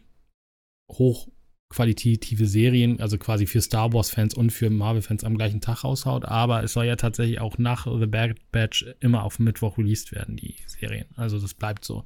[0.90, 6.26] hochqualitative Serien, also quasi für Star Wars-Fans und für Marvel-Fans am gleichen Tag raushaut.
[6.26, 10.36] Aber es soll ja tatsächlich auch nach The Bad Batch immer auf Mittwoch released werden,
[10.36, 11.06] die Serien.
[11.16, 12.04] Also das bleibt so.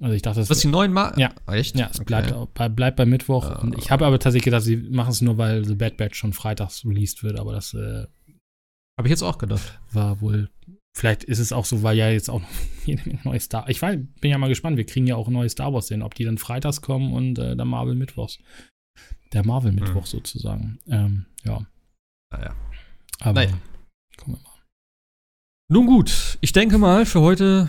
[0.00, 1.12] Also ich dachte, das Was die neuen Mal?
[1.18, 1.76] Ja, echt?
[1.76, 2.06] Ja, es okay.
[2.06, 3.50] bleibt, bei, bleibt bei Mittwoch.
[3.50, 6.16] Uh, und ich habe aber tatsächlich gedacht, sie machen es nur, weil The Bad Batch
[6.16, 7.38] schon freitags released wird.
[7.38, 8.06] Aber das äh,
[8.98, 9.78] habe ich jetzt auch gedacht.
[9.92, 10.48] War wohl
[10.96, 12.48] Vielleicht ist es auch so, weil ja jetzt auch noch
[12.84, 13.68] jede Menge neue Star.
[13.68, 16.14] Ich war, bin ja mal gespannt, wir kriegen ja auch neue Star Wars sehen, ob
[16.14, 18.38] die dann freitags kommen und äh, der Marvel Mittwochs.
[19.32, 20.06] Der Marvel Mittwoch mhm.
[20.06, 20.78] sozusagen.
[20.88, 21.64] Ähm, ja.
[22.32, 22.54] Naja.
[23.20, 23.58] Aber naja.
[24.16, 24.50] gucken wir mal.
[25.68, 27.68] Nun gut, ich denke mal für heute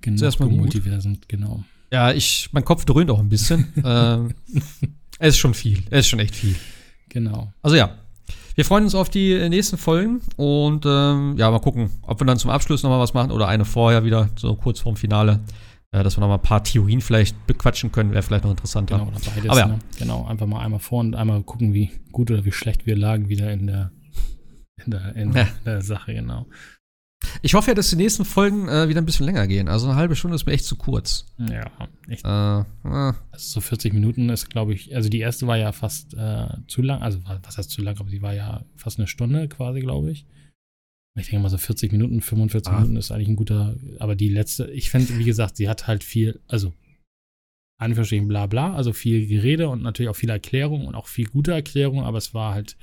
[0.00, 1.64] genau, zuerst mal Multiversen, genau.
[1.92, 3.72] Ja, ich, mein Kopf dröhnt auch ein bisschen.
[3.84, 4.34] ähm,
[5.20, 5.84] es ist schon viel.
[5.90, 6.56] Es ist schon echt viel.
[7.08, 7.52] Genau.
[7.62, 7.96] Also ja,
[8.54, 12.26] wir freuen uns auf die äh, nächsten Folgen und ähm, ja, mal gucken, ob wir
[12.26, 15.40] dann zum Abschluss nochmal was machen oder eine vorher wieder, so kurz vorm Finale,
[15.90, 18.98] äh, dass wir nochmal ein paar Theorien vielleicht bequatschen können, wäre vielleicht noch interessanter.
[18.98, 19.66] Genau, oder beides, Aber ja.
[19.66, 19.78] Ne?
[19.98, 23.28] Genau, einfach mal einmal vor und einmal gucken, wie gut oder wie schlecht wir lagen
[23.28, 23.90] wieder in der,
[24.84, 25.48] in der, in ja.
[25.64, 26.46] der Sache, genau.
[27.42, 29.68] Ich hoffe ja, dass die nächsten Folgen äh, wieder ein bisschen länger gehen.
[29.68, 31.26] Also eine halbe Stunde ist mir echt zu kurz.
[31.38, 31.70] Ja,
[32.08, 32.24] echt.
[32.24, 32.64] Äh, äh.
[32.84, 36.80] Also so 40 Minuten ist, glaube ich, also die erste war ja fast äh, zu
[36.80, 40.10] lang, also was heißt zu lang, aber die war ja fast eine Stunde quasi, glaube
[40.10, 40.26] ich.
[41.16, 42.76] Ich denke mal so 40 Minuten, 45 ah.
[42.76, 46.02] Minuten ist eigentlich ein guter, aber die letzte, ich finde, wie gesagt, sie hat halt
[46.02, 46.72] viel, also
[47.78, 51.52] Anführungsstrichen bla bla, also viel Gerede und natürlich auch viel Erklärung und auch viel gute
[51.52, 52.76] Erklärung, aber es war halt,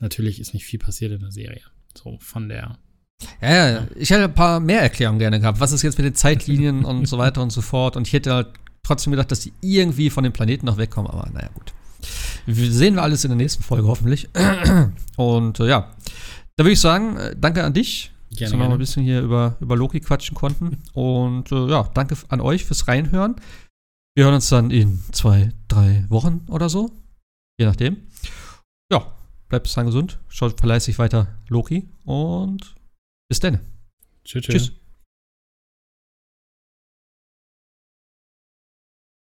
[0.00, 1.62] natürlich ist nicht viel passiert in der Serie.
[1.96, 2.78] So von der
[3.40, 5.60] ja, ja, ich hätte ein paar mehr Erklärungen gerne gehabt.
[5.60, 7.96] Was ist jetzt mit den Zeitlinien und so weiter und so fort?
[7.96, 8.48] Und ich hätte halt
[8.82, 11.72] trotzdem gedacht, dass die irgendwie von dem Planeten noch wegkommen, aber naja, gut.
[12.46, 14.28] Wir sehen wir alles in der nächsten Folge hoffentlich.
[15.16, 15.90] Und äh, ja,
[16.56, 19.02] da würde ich sagen, äh, danke an dich, gerne, dass wir noch mal ein bisschen
[19.02, 20.82] hier über, über Loki quatschen konnten.
[20.92, 23.36] Und äh, ja, danke an euch fürs Reinhören.
[24.14, 26.90] Wir hören uns dann in zwei, drei Wochen oder so.
[27.58, 27.96] Je nachdem.
[28.92, 29.06] Ja,
[29.48, 30.18] bleibt bis dann gesund.
[30.28, 32.73] Schaut verleißig weiter Loki und
[33.28, 33.60] bis dann.
[34.24, 34.44] Tschüss.
[34.44, 34.72] tschüss.